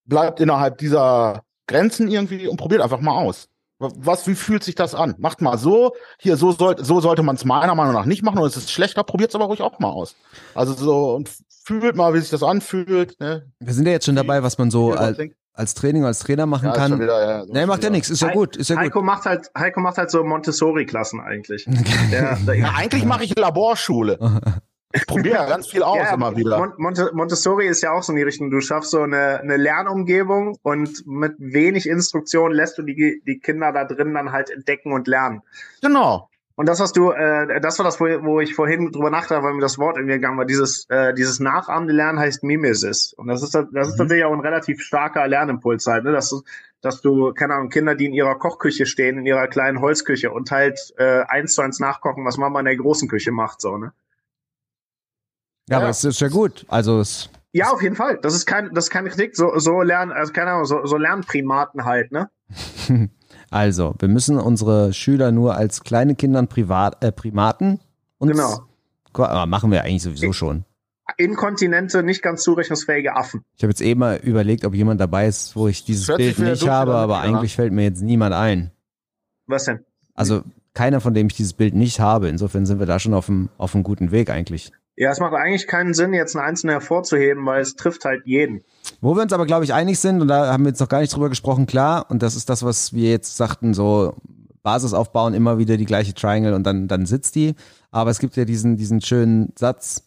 [0.05, 3.49] Bleibt innerhalb dieser Grenzen irgendwie und probiert einfach mal aus.
[3.79, 5.15] Was, wie fühlt sich das an?
[5.17, 8.39] Macht mal so, hier, so, soll, so sollte man es meiner Meinung nach nicht machen
[8.39, 10.17] und es ist schlechter, probiert es aber ruhig auch mal aus.
[10.55, 11.31] Also so, und
[11.65, 13.19] fühlt mal, wie sich das anfühlt.
[13.21, 13.51] Ne?
[13.59, 16.67] wir sind ja jetzt schon dabei, was man so Wie als, Training, als Trainer machen
[16.67, 16.99] Ja, kann.
[16.99, 18.85] wieder, ja, so Nee, macht ja nichts, ist ja gut, ist ja gut.
[18.85, 21.67] Heiko macht halt, Heiko macht halt so Montessori-Klassen eigentlich.
[22.11, 24.19] Der, der, Ja, eigentlich mache ich Laborschule.
[24.93, 26.59] Ich probiere ja ganz viel aus Ja, immer wieder.
[26.59, 28.51] Mon Monte Montessori ist ja auch so in die Richtung.
[28.51, 33.71] Du schaffst so eine, eine Lernumgebung und mit wenig Instruktion lässt du die, die Kinder
[33.73, 35.43] da drin dann halt entdecken und lernen.
[35.83, 36.30] Genau.
[36.61, 39.55] Und das, was du, äh, das war das, wo, wo ich vorhin drüber nachdachte, weil
[39.55, 40.45] mir das Wort irgendwie gegangen war.
[40.45, 43.15] Dieses, äh, dieses nachahmende Lernen heißt Mimesis.
[43.15, 43.97] Und das ist, das ist Mhm.
[43.97, 46.13] tatsächlich auch ein relativ starker Lernimpuls halt, ne?
[46.13, 46.43] Dass du,
[46.83, 50.51] dass du, keine Ahnung, Kinder, die in ihrer Kochküche stehen, in ihrer kleinen Holzküche und
[50.51, 53.95] halt äh, eins zu eins nachkochen, was Mama in der großen Küche macht, so, ne?
[55.71, 55.91] Ja, aber Ja.
[55.93, 56.67] es ist ja gut.
[56.69, 58.19] Also es, Ja, auf jeden Fall.
[58.21, 59.35] Das ist kein, das ist keine Kritik.
[59.35, 62.29] So, so lernen, also keine Ahnung, so, so Lernprimaten halt, ne?
[63.51, 67.81] also, wir müssen unsere Schüler nur als kleine Kindern Privat, äh, Primaten
[68.19, 69.47] uns Genau.
[69.47, 70.65] Machen wir eigentlich sowieso schon.
[71.17, 73.43] Inkontinente, nicht ganz zurechnungsfähige Affen.
[73.57, 76.69] Ich habe jetzt eben mal überlegt, ob jemand dabei ist, wo ich dieses Bild nicht
[76.69, 77.21] habe, aber ja.
[77.23, 78.71] eigentlich fällt mir jetzt niemand ein.
[79.47, 79.85] Was denn?
[80.15, 80.43] Also
[80.73, 82.29] keiner, von dem ich dieses Bild nicht habe.
[82.29, 84.71] Insofern sind wir da schon auf einem, auf einem guten Weg eigentlich.
[85.01, 88.61] Ja, es macht eigentlich keinen Sinn, jetzt einen einzelnen hervorzuheben, weil es trifft halt jeden.
[89.01, 91.01] Wo wir uns aber, glaube ich, einig sind, und da haben wir jetzt noch gar
[91.01, 94.13] nicht drüber gesprochen, klar, und das ist das, was wir jetzt sagten, so
[94.63, 97.55] Basis aufbauen, immer wieder die gleiche Triangle und dann, dann sitzt die.
[97.91, 100.05] Aber es gibt ja diesen, diesen schönen Satz,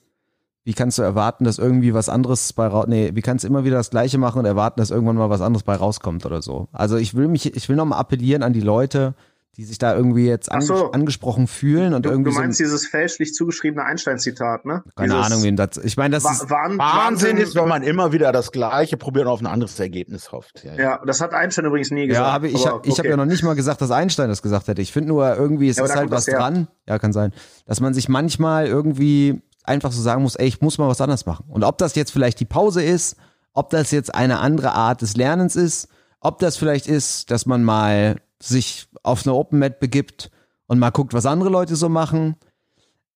[0.63, 3.63] wie kannst du erwarten, dass irgendwie was anderes bei raus, nee, wie kannst du immer
[3.63, 6.67] wieder das Gleiche machen und erwarten, dass irgendwann mal was anderes bei rauskommt oder so.
[6.71, 9.15] Also ich will mich, ich will nochmal appellieren an die Leute,
[9.56, 10.91] die sich da irgendwie jetzt anges so.
[10.91, 14.84] angesprochen fühlen und Du, irgendwie du meinst so, dieses fälschlich zugeschriebene Einstein-Zitat, ne?
[14.95, 18.12] keine Dieses Ahnung, wem das, ich meine, das ist, Wahn Wahnsinn ist, wenn man immer
[18.12, 20.64] wieder das Gleiche probiert und auf ein anderes Ergebnis hofft.
[20.64, 20.82] Ja, ja.
[20.82, 22.26] Ja, das hat Einstein übrigens nie gesagt.
[22.26, 24.41] Ja, habe ich, ich aber habe hab ja noch nicht mal gesagt, dass Einstein das
[24.41, 24.82] gesagt hätte.
[24.82, 26.68] Ich finde nur irgendwie, es Ja, ist halt was dran.
[26.88, 27.32] Ja, kann sein.
[27.66, 31.26] Dass man sich manchmal irgendwie einfach so sagen muss, ey, ich muss mal was anderes
[31.26, 31.45] machen.
[31.47, 33.18] Und ob das jetzt vielleicht die Pause ist,
[33.54, 35.89] ob das jetzt eine andere Art des Lernens ist,
[36.20, 40.31] ob das vielleicht ist, dass man mal sich auf eine Open Mat begibt
[40.67, 42.35] und mal guckt, was andere Leute so machen.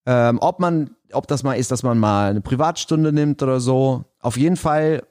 [0.06, 4.06] Ähm, ob man, ob das mal ist, dass man mal eine Privatstunde nimmt oder so.
[4.20, 5.04] Auf jeden Fall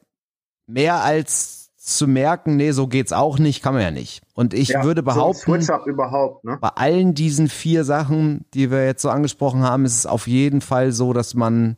[0.66, 4.22] mehr als zu merken, nee, so geht's auch nicht, kann man ja nicht.
[4.34, 6.58] Und ich Ja, würde so behaupten, überhaupt, ne?
[6.60, 10.62] bei allen diesen vier Sachen, die wir jetzt so angesprochen haben, ist es auf jeden
[10.62, 11.76] Fall so, dass man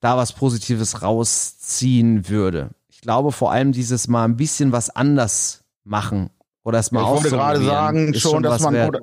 [0.00, 2.70] da was Positives rausziehen würde.
[2.88, 6.30] Ich glaube vor allem dieses mal ein bisschen was anders machen
[6.66, 8.98] oder es mal ich wollte gerade sagen ist schon, dass man wert.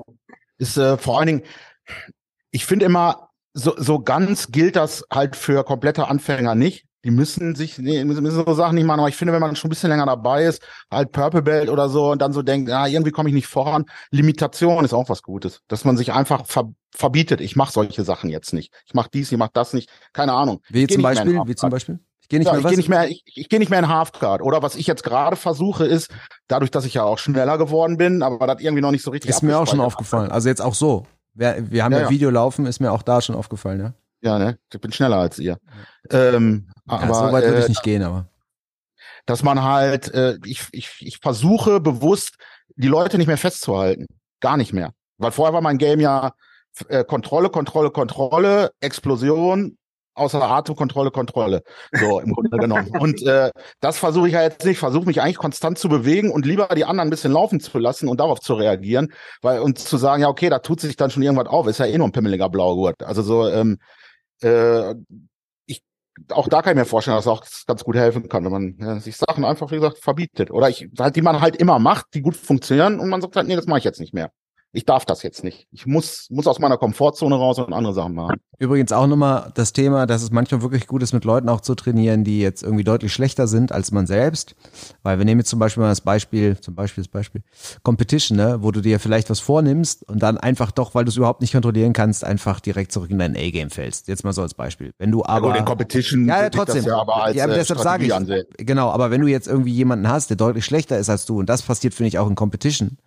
[0.58, 1.44] ist äh, vor allen Dingen,
[2.52, 6.86] ich finde immer, so, so ganz gilt das halt für komplette Anfänger nicht.
[7.04, 9.68] Die müssen sich, nee, müssen so Sachen nicht machen, aber ich finde, wenn man schon
[9.68, 12.88] ein bisschen länger dabei ist, halt Purple Belt oder so und dann so denkt, ah,
[12.88, 15.62] irgendwie komme ich nicht voran, Limitation ist auch was Gutes.
[15.68, 18.72] Dass man sich einfach ver verbietet, ich mache solche Sachen jetzt nicht.
[18.86, 19.90] Ich mache dies, ich mache das nicht.
[20.14, 20.62] Keine Ahnung.
[20.70, 22.00] Wie geh zum Beispiel, wie zum Beispiel?
[22.22, 23.90] Ich gehe nicht Ja, mehr ich gehe nicht mehr, ich, ich gehe nicht mehr in
[23.90, 24.42] Halfguard.
[24.42, 26.10] Oder was ich jetzt gerade versuche, ist,
[26.48, 29.30] dadurch, dass ich ja auch schneller geworden bin, aber das irgendwie noch nicht so richtig
[29.30, 30.32] Ist mir auch schon aufgefallen.
[30.32, 31.06] Also jetzt auch so.
[31.34, 32.10] Wir, wir haben ja, Ja, ja.
[32.12, 33.94] Video laufen, ist mir auch da schon aufgefallen, ja.
[34.24, 34.58] Ja, ne?
[34.74, 35.58] Ich bin schneller als ihr.
[36.10, 38.30] Ähm, aber ja so weit würde äh, ich nicht gehen, aber.
[39.26, 42.38] dass man halt, äh, ich, ich, ich versuche bewusst,
[42.76, 44.08] die Leute nicht mehr festzuhalten.
[44.40, 44.94] Gar nicht mehr.
[45.18, 46.34] Weil vorher war mein Game ja
[46.88, 49.78] äh, Kontrolle, Kontrolle, Kontrolle, Explosion,
[50.16, 51.64] außer Atemkontrolle, Kontrolle.
[51.92, 52.90] So im Grunde genommen.
[53.00, 53.52] Und äh,
[53.82, 54.80] das versuche ich ja jetzt nicht.
[54.80, 58.08] Versuche mich eigentlich konstant zu bewegen und lieber die anderen ein bisschen laufen zu lassen
[58.08, 59.12] und darauf zu reagieren,
[59.42, 61.86] weil und zu sagen, ja okay, da tut sich dann schon irgendwas auf, ist ja
[61.86, 63.04] eh nur ein pimmeliger Blaugurt.
[63.04, 63.80] Also so ähm,
[64.42, 64.96] äh,
[65.66, 65.84] ich
[66.30, 69.00] auch da kann ich mir vorstellen, dass auch ganz gut helfen kann, wenn man ja,
[69.00, 70.52] sich Sachen einfach, wie gesagt, verbietet.
[70.52, 73.48] Oder ich, halt, die man halt immer macht, die gut funktionieren und man sagt halt,
[73.48, 74.32] nee, das mache ich jetzt nicht mehr
[74.76, 75.68] ich darf das jetzt nicht.
[75.72, 78.38] Ich muss, muss aus meiner Komfortzone raus und andere Sachen machen.
[78.58, 81.76] Übrigens auch nochmal das Thema, dass es manchmal wirklich gut ist, mit Leuten auch zu
[81.76, 84.56] trainieren, die jetzt irgendwie deutlich schlechter sind als man selbst.
[85.04, 87.44] Weil wir nehmen jetzt zum Beispiel mal das Beispiel, zum Beispiel das Beispiel
[87.84, 91.18] Competition, ne, wo du dir vielleicht was vornimmst und dann einfach doch, weil du es
[91.18, 94.08] überhaupt nicht kontrollieren kannst, einfach direkt zurück in dein A-Game fällst.
[94.08, 94.92] Jetzt mal so als Beispiel.
[94.98, 95.50] Wenn du aber.
[95.50, 96.26] Ja, den Competition.
[96.26, 96.84] Ja, ja trotzdem.
[96.84, 98.14] Ja, aber als, ja, aber deshalb sage ich.
[98.14, 98.46] Ansehen.
[98.58, 101.48] Genau, aber wenn du jetzt irgendwie jemanden hast, der deutlich schlechter ist als du, und
[101.48, 102.98] das passiert, finde ich, auch in Competition,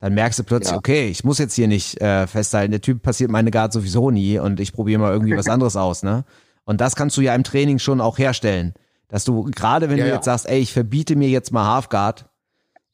[0.00, 0.78] dann merkst du plötzlich, ja.
[0.78, 4.38] okay, ich muss jetzt hier nicht äh, festhalten, der Typ passiert meine Guard sowieso nie
[4.38, 6.24] und ich probiere mal irgendwie was anderes aus, ne?
[6.64, 8.74] Und das kannst du ja im Training schon auch herstellen.
[9.08, 12.26] Dass du, gerade wenn ja, du jetzt sagst, ey, ich verbiete mir jetzt mal Halfguard,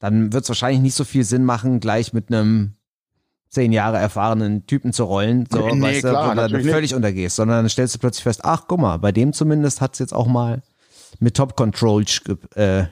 [0.01, 2.75] dann wird es wahrscheinlich nicht so viel Sinn machen, gleich mit einem
[3.49, 6.95] zehn Jahre erfahrenen Typen zu rollen, so, nee, weißt du, klar, wo du völlig nicht.
[6.95, 10.15] untergehst, sondern dann stellst du plötzlich fest, ach, guck mal, bei dem zumindest hat's jetzt
[10.15, 10.63] auch mal
[11.19, 12.05] mit Top Control
[12.55, 12.85] äh,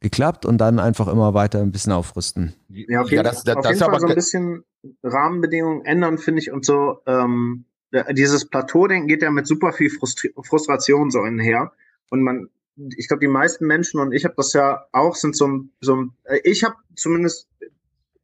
[0.00, 2.54] geklappt und dann einfach immer weiter ein bisschen aufrüsten.
[2.68, 4.64] Ja, auf jeden, ja, das, das, auf das jeden Fall so ein bisschen
[5.02, 7.64] Rahmenbedingungen ändern, finde ich, und so, ähm,
[8.12, 11.72] dieses Plateau-Denken geht ja mit super viel Frustri Frustration so einher.
[12.10, 12.50] Und man,
[12.96, 15.48] ich glaube, die meisten Menschen und ich habe das ja auch, sind so,
[15.80, 17.48] so äh, ich habe zumindest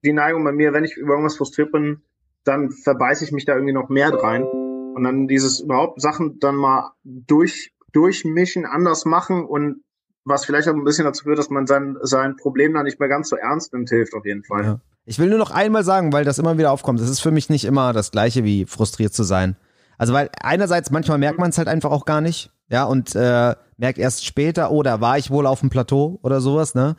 [0.04, 2.02] die Neigung bei mir, wenn ich über irgendwas frustriert bin,
[2.44, 4.42] dann verbeiße ich mich da irgendwie noch mehr rein.
[4.42, 9.82] Und dann dieses überhaupt Sachen dann mal durch, durchmischen, anders machen und
[10.24, 13.08] was vielleicht auch ein bisschen dazu führt, dass man sein, sein Problem dann nicht mehr
[13.08, 14.64] ganz so ernst nimmt, hilft auf jeden Fall.
[14.64, 14.80] Ja.
[15.04, 17.50] Ich will nur noch einmal sagen, weil das immer wieder aufkommt, es ist für mich
[17.50, 19.56] nicht immer das gleiche wie frustriert zu sein.
[19.98, 23.54] Also weil einerseits manchmal merkt man es halt einfach auch gar nicht, ja, und äh,
[23.76, 26.96] merkt erst später, oh, da war ich wohl auf dem Plateau oder sowas, ne?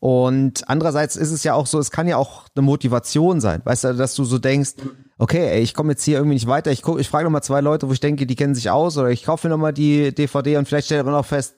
[0.00, 3.84] Und andererseits ist es ja auch so, es kann ja auch eine Motivation sein, weißt
[3.84, 4.74] du, dass du so denkst,
[5.18, 7.60] okay, ey, ich komme jetzt hier irgendwie nicht weiter, ich, guck, ich frage nochmal zwei
[7.60, 10.56] Leute, wo ich denke, die kennen sich aus oder ich kaufe mir nochmal die DVD
[10.56, 11.56] und vielleicht stellt man auch fest,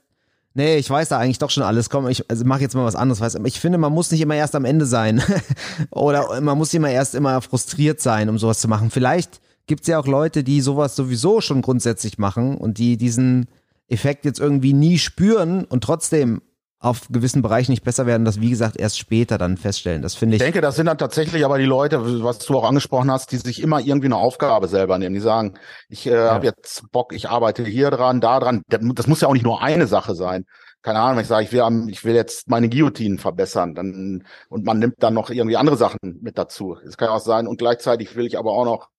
[0.55, 2.97] nee, ich weiß da eigentlich doch schon alles, komm, ich also mach jetzt mal was
[2.97, 3.21] anderes.
[3.21, 5.23] Weißt, ich finde, man muss nicht immer erst am Ende sein
[5.91, 8.91] oder man muss immer erst immer frustriert sein, um sowas zu machen.
[8.91, 13.47] Vielleicht gibt's ja auch Leute, die sowas sowieso schon grundsätzlich machen und die diesen
[13.89, 16.41] Effekt jetzt irgendwie nie spüren und trotzdem
[16.85, 20.03] auf gewissen Bereichen nicht besser werden, das wie gesagt erst später dann feststellen.
[20.03, 20.43] Das finde ich.
[20.43, 23.39] Ich denke, das sind dann tatsächlich aber die Leute, was du auch angesprochen hast, die
[23.39, 25.15] sich immer irgendwie eine Aufgabe selber nehmen.
[25.15, 25.55] Die sagen,
[25.89, 26.33] ich äh, ja.
[26.33, 28.63] habe jetzt Bock, ich arbeite hier dran, da dran.
[28.69, 30.45] Das muss ja auch nicht nur eine Sache sein.
[30.83, 34.67] Keine Ahnung, wenn ich sage, ich will, ich will jetzt meine Guillotinen verbessern, dann und
[34.67, 36.77] man nimmt dann noch irgendwie andere Sachen mit dazu.
[36.87, 38.91] Es kann auch sein und gleichzeitig will ich aber auch noch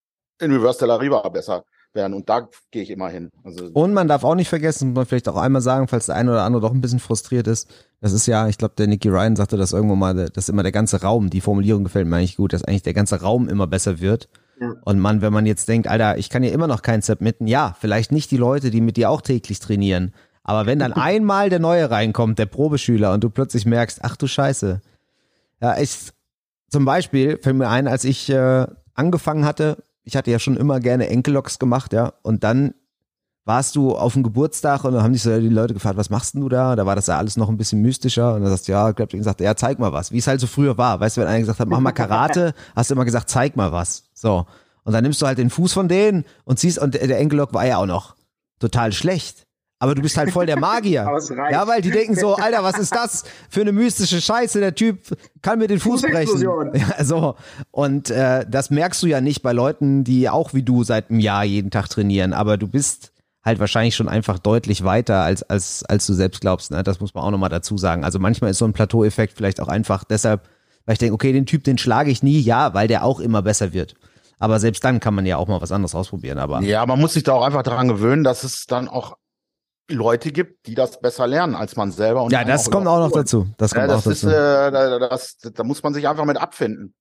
[0.42, 1.64] in Reverse de la Riva besser
[1.96, 2.14] werden.
[2.14, 3.32] Und da gehe ich immer hin.
[3.44, 6.16] Also und man darf auch nicht vergessen, muss man vielleicht auch einmal sagen, falls der
[6.16, 7.70] eine oder andere doch ein bisschen frustriert ist.
[8.02, 10.72] Das ist ja, ich glaube, der Nicky Ryan sagte das irgendwo mal, dass immer der
[10.72, 14.00] ganze Raum, die Formulierung gefällt mir eigentlich gut, dass eigentlich der ganze Raum immer besser
[14.00, 14.30] wird.
[14.60, 14.74] Ja.
[14.84, 17.76] Und man, wenn man jetzt denkt, Alter, ich kann ja immer noch keinen submitten, ja,
[17.80, 20.14] vielleicht nicht die Leute, die mit dir auch täglich trainieren.
[20.44, 24.28] Aber wenn dann einmal der Neue reinkommt, der Probeschüler, und du plötzlich merkst, ach du
[24.28, 24.82] Scheiße.
[25.62, 26.12] Ja, ich,
[26.70, 30.80] zum Beispiel fällt mir ein, als ich äh, angefangen hatte, ich hatte ja schon immer
[30.80, 32.14] gerne Enkelloks gemacht, ja.
[32.22, 32.74] Und dann
[33.44, 36.34] warst du auf dem Geburtstag und dann haben dich so die Leute gefragt, was machst
[36.34, 36.76] denn du da?
[36.76, 38.34] Da war das ja alles noch ein bisschen mystischer.
[38.34, 40.12] Und dann sagst du, ja, ich glaube, gesagt, ja, zeig mal was.
[40.12, 41.00] Wie es halt so früher war.
[41.00, 43.72] Weißt du, wenn einer gesagt hat, mach mal Karate, hast du immer gesagt, zeig mal
[43.72, 44.10] was.
[44.14, 44.48] So.
[44.84, 47.66] Und dann nimmst du halt den Fuß von denen und ziehst, und der Enkellock war
[47.66, 48.16] ja auch noch
[48.60, 49.45] total schlecht.
[49.86, 51.08] Aber du bist halt voll der Magier.
[51.52, 54.60] ja, weil die denken so, Alter, was ist das für eine mystische Scheiße?
[54.60, 56.42] Der Typ kann mir den Fuß brechen.
[56.74, 57.36] Ja, so.
[57.70, 61.20] Und äh, das merkst du ja nicht bei Leuten, die auch wie du seit einem
[61.20, 62.34] Jahr jeden Tag trainieren.
[62.34, 63.12] Aber du bist
[63.44, 66.72] halt wahrscheinlich schon einfach deutlich weiter, als, als, als du selbst glaubst.
[66.72, 66.82] Ne?
[66.82, 68.04] Das muss man auch nochmal dazu sagen.
[68.04, 70.50] Also manchmal ist so ein Plateau-Effekt vielleicht auch einfach deshalb,
[70.88, 73.44] weil ich denke, okay, den Typ, den schlage ich nie, ja, weil der auch immer
[73.44, 73.94] besser wird.
[74.40, 76.40] Aber selbst dann kann man ja auch mal was anderes ausprobieren.
[76.40, 79.16] Aber ja, man muss sich da auch einfach daran gewöhnen, dass es dann auch
[79.90, 82.24] Leute gibt, die das besser lernen als man selber.
[82.24, 83.48] Und ja, das auch kommt auch noch dazu.
[83.58, 84.36] Das kommt ja, das auch ist, dazu.
[84.36, 86.96] Äh, das, da muss man sich einfach mit abfinden.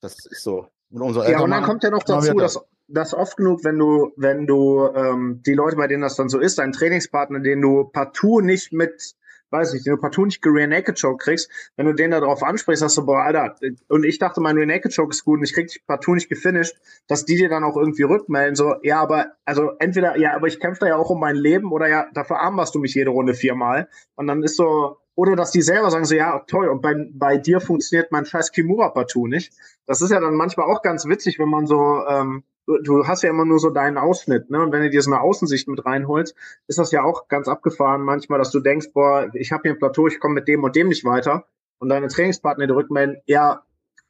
[0.00, 0.66] Das ist so.
[0.90, 4.12] Und umso ja, und dann kommt ja noch dazu, dass, dass oft genug, wenn du,
[4.16, 7.84] wenn du ähm, die Leute, bei denen das dann so ist, dein Trainingspartner, den du
[7.84, 9.14] partout nicht mit
[9.50, 12.42] weiß nicht, den du partout nicht Rear Naked Choke kriegst, wenn du den da drauf
[12.42, 13.56] ansprichst, sagst du, boah, Alter,
[13.88, 16.28] und ich dachte, mein Rear Naked Choke ist gut und ich krieg dich partout nicht
[16.28, 16.76] gefinisht,
[17.06, 20.60] dass die dir dann auch irgendwie rückmelden, so, ja, aber, also entweder, ja, aber ich
[20.60, 23.34] kämpfe da ja auch um mein Leben oder ja, dafür armbarst du mich jede Runde
[23.34, 23.88] viermal.
[24.14, 27.38] Und dann ist so, oder dass die selber sagen so, ja, toll, und bei, bei
[27.38, 29.52] dir funktioniert mein scheiß Kimura-Partout nicht.
[29.86, 33.22] Das ist ja dann manchmal auch ganz witzig, wenn man so, ähm, du, du hast
[33.22, 34.60] ja immer nur so deinen Ausschnitt, ne?
[34.60, 36.36] Und wenn du dir so eine Außensicht mit reinholst,
[36.68, 39.78] ist das ja auch ganz abgefahren manchmal, dass du denkst, boah, ich habe hier ein
[39.78, 41.46] Plateau, ich komme mit dem und dem nicht weiter.
[41.78, 43.62] Und deine Trainingspartner die rückmelden, ja,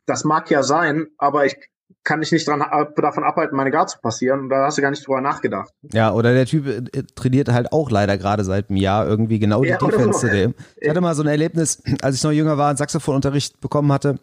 [0.07, 1.57] das mag ja sein, aber ich
[2.05, 2.65] kann dich nicht dran,
[2.97, 4.49] davon abhalten, meine Guard zu passieren.
[4.49, 5.71] Da hast du gar nicht drüber nachgedacht.
[5.93, 9.63] Ja, oder der Typ äh, trainiert halt auch leider gerade seit einem Jahr irgendwie genau
[9.63, 10.27] die Ja, Defense so.
[10.27, 10.55] zu dem.
[10.81, 14.19] Ich hatte mal so ein Erlebnis, als ich noch jünger war und Saxophonunterricht bekommen hatte.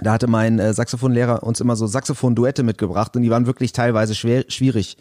[0.00, 4.14] Da hatte mein äh, Saxophonlehrer uns immer so Saxophon-Duette mitgebracht und die waren wirklich teilweise
[4.14, 4.96] schwer, schwierig.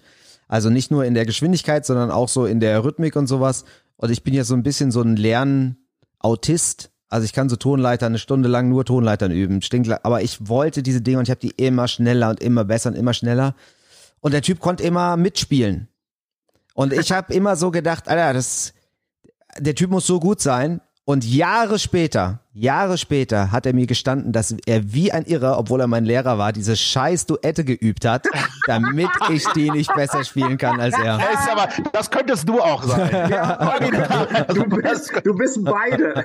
[0.50, 3.64] Also nicht nur in der Geschwindigkeit, sondern auch so in der Rhythmik und sowas.
[3.96, 6.91] Und ich bin ja so ein bisschen so ein Lernautist.
[7.12, 9.62] Also ich kann so Tonleiter eine Stunde lang nur Tonleitern üben.
[9.62, 9.99] Stinkler.
[10.03, 12.95] Aber ich wollte diese Dinge und ich habe die immer schneller und immer besser und
[12.95, 13.53] immer schneller.
[14.22, 15.89] Und der Typ konnte immer mitspielen.
[16.74, 18.74] Und ich habe immer so gedacht, Alter, das,
[19.59, 20.80] der Typ muss so gut sein.
[21.12, 25.82] Und Jahre später, Jahre später hat er mir gestanden, dass er wie ein Irrer, obwohl
[25.82, 28.28] er mein Lehrer war, diese scheiß Duette geübt hat,
[28.66, 31.18] damit ich die nicht besser spielen kann als er.
[31.18, 33.09] Ist aber, das könntest du auch sein.
[33.30, 33.78] Ja,
[34.53, 36.24] Du bist, du bist beide.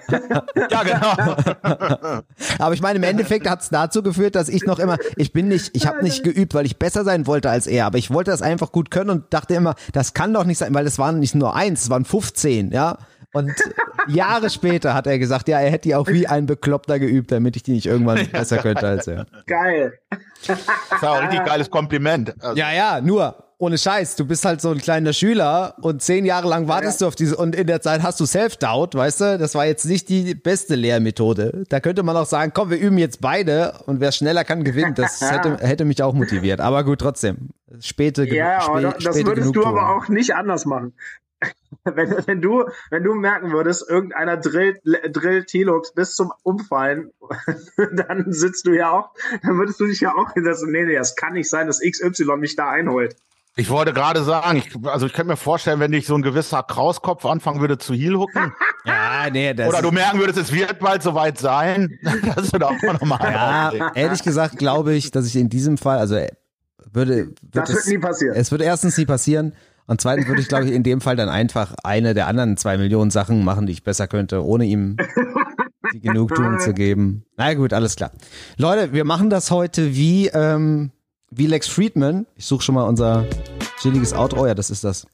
[0.70, 2.22] ja genau.
[2.61, 5.49] Aber ich meine, im Endeffekt hat es dazu geführt, dass ich noch immer, ich bin
[5.49, 8.30] nicht, ich habe nicht geübt, weil ich besser sein wollte als er, aber ich wollte
[8.30, 11.18] das einfach gut können und dachte immer, das kann doch nicht sein, weil es waren
[11.18, 12.99] nicht nur eins, es waren 15, ja.
[13.33, 13.53] Und
[14.09, 17.57] Jahre später hat er gesagt, ja, er hätte die auch wie ein Bekloppter geübt, damit
[17.57, 19.27] ich die nicht irgendwann besser könnte als er.
[19.47, 19.99] Geil.
[20.47, 20.59] Das
[21.03, 22.35] ja auch ein richtig geiles Kompliment.
[22.43, 26.27] Also, Ja, ja, nur ohne Scheiß, du bist halt so ein kleiner Schüler und zehn
[26.27, 29.39] Jahre lang wartest du auf diese und in der Zeit hast du Self-Doubt, weißt du?
[29.39, 31.64] Das war jetzt nicht die beste Lehrmethode.
[31.70, 34.99] Da könnte man auch sagen, komm, wir üben jetzt beide und wer schneller kann, gewinnt.
[34.99, 36.61] Das hätte, hätte mich auch motiviert.
[36.61, 37.49] Aber gut, trotzdem.
[37.81, 40.93] Späte, Ja, aber spä- das würdest du aber auch nicht anders machen.
[41.84, 47.12] Wenn, wenn du, wenn du merken würdest, irgendeiner drillt, drillt Tilux bis zum Umfallen,
[47.93, 49.11] dann sitzt du ja auch,
[49.43, 52.39] dann würdest du dich ja auch so, nee, nee, das kann nicht sein, dass XY
[52.39, 53.16] mich da einholt.
[53.55, 56.62] Ich wollte gerade sagen, ich, also ich könnte mir vorstellen, wenn dich so ein gewisser
[56.62, 58.53] Krauskopf anfangen würde zu Heelhooken,
[58.87, 61.99] Ja, nee, das oder du merken würdest, es wird bald soweit sein,
[62.37, 65.99] dass du da auch nochmal Ja, ehrlich gesagt glaube ich, dass ich in diesem Fall,
[65.99, 66.28] also äh,
[66.93, 68.37] würde, wird Das wird es, nie passieren.
[68.37, 69.55] es wird erstens nie passieren
[69.87, 72.76] und zweitens würde ich glaube ich in dem Fall dann einfach eine der anderen zwei
[72.78, 74.97] Millionen Sachen machen, die ich besser könnte, ohne ihm
[75.93, 77.24] die Genugtuung zu geben.
[77.37, 78.11] Na gut, alles klar.
[78.57, 80.91] Leute, wir machen das heute wie, ähm,
[81.30, 82.26] wie Lex Friedman.
[82.37, 83.24] Ich suche schon mal unser
[83.80, 84.43] chilliges Outro.
[84.43, 85.07] Oh ja, das ist das.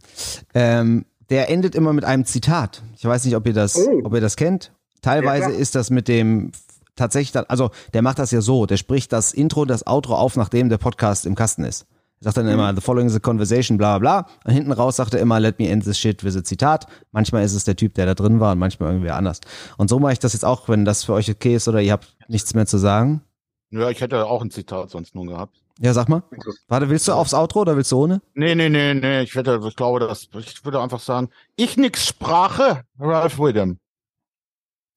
[0.55, 2.83] Ähm, der endet immer mit einem Zitat.
[2.97, 4.01] Ich weiß nicht, ob ihr das, Oh.
[4.05, 4.73] ob ihr das kennt.
[5.03, 6.53] Teilweise Ja, ist das mit dem
[6.97, 10.69] tatsächlich also der macht das ja so, der spricht das Intro, das Outro auf, nachdem
[10.69, 11.87] der Podcast im Kasten ist.
[12.23, 12.53] Sagt dann Mhm.
[12.53, 14.31] immer, the following is a conversation, bla bla bla.
[14.45, 16.87] Und hinten raus sagt er immer, let me end this shit with a Zitat.
[17.11, 19.41] Manchmal ist es der Typ, der da drin war und manchmal irgendwie anders.
[19.77, 21.93] Und so mache ich das jetzt auch, wenn das für euch okay ist oder ihr
[21.93, 23.23] habt nichts mehr zu sagen.
[23.71, 25.57] Ja, ich hätte auch ein Zitat sonst nur gehabt.
[25.81, 26.23] Ja, sag mal.
[26.69, 28.21] Warte, willst du aufs Outro oder willst du ohne?
[28.35, 32.07] Nee, nee, nee, nee, ich hätte, ich glaube, das, ich würde einfach sagen, ich nix
[32.07, 33.79] Sprache, Ralph Widom.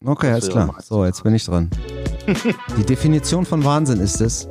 [0.06, 0.76] Okay, alles klar.
[0.84, 1.70] So, jetzt bin ich dran.
[2.78, 4.48] Die Definition von Wahnsinn ist es,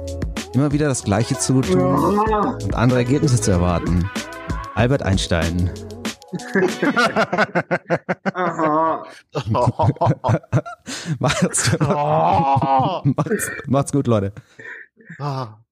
[0.54, 2.18] immer wieder das Gleiche zu tun
[2.62, 4.08] und andere Ergebnisse zu erwarten.
[4.74, 5.70] Albert Einstein.
[11.18, 14.32] Macht's, macht's, macht's gut, Leute.
[15.18, 15.63] Ah.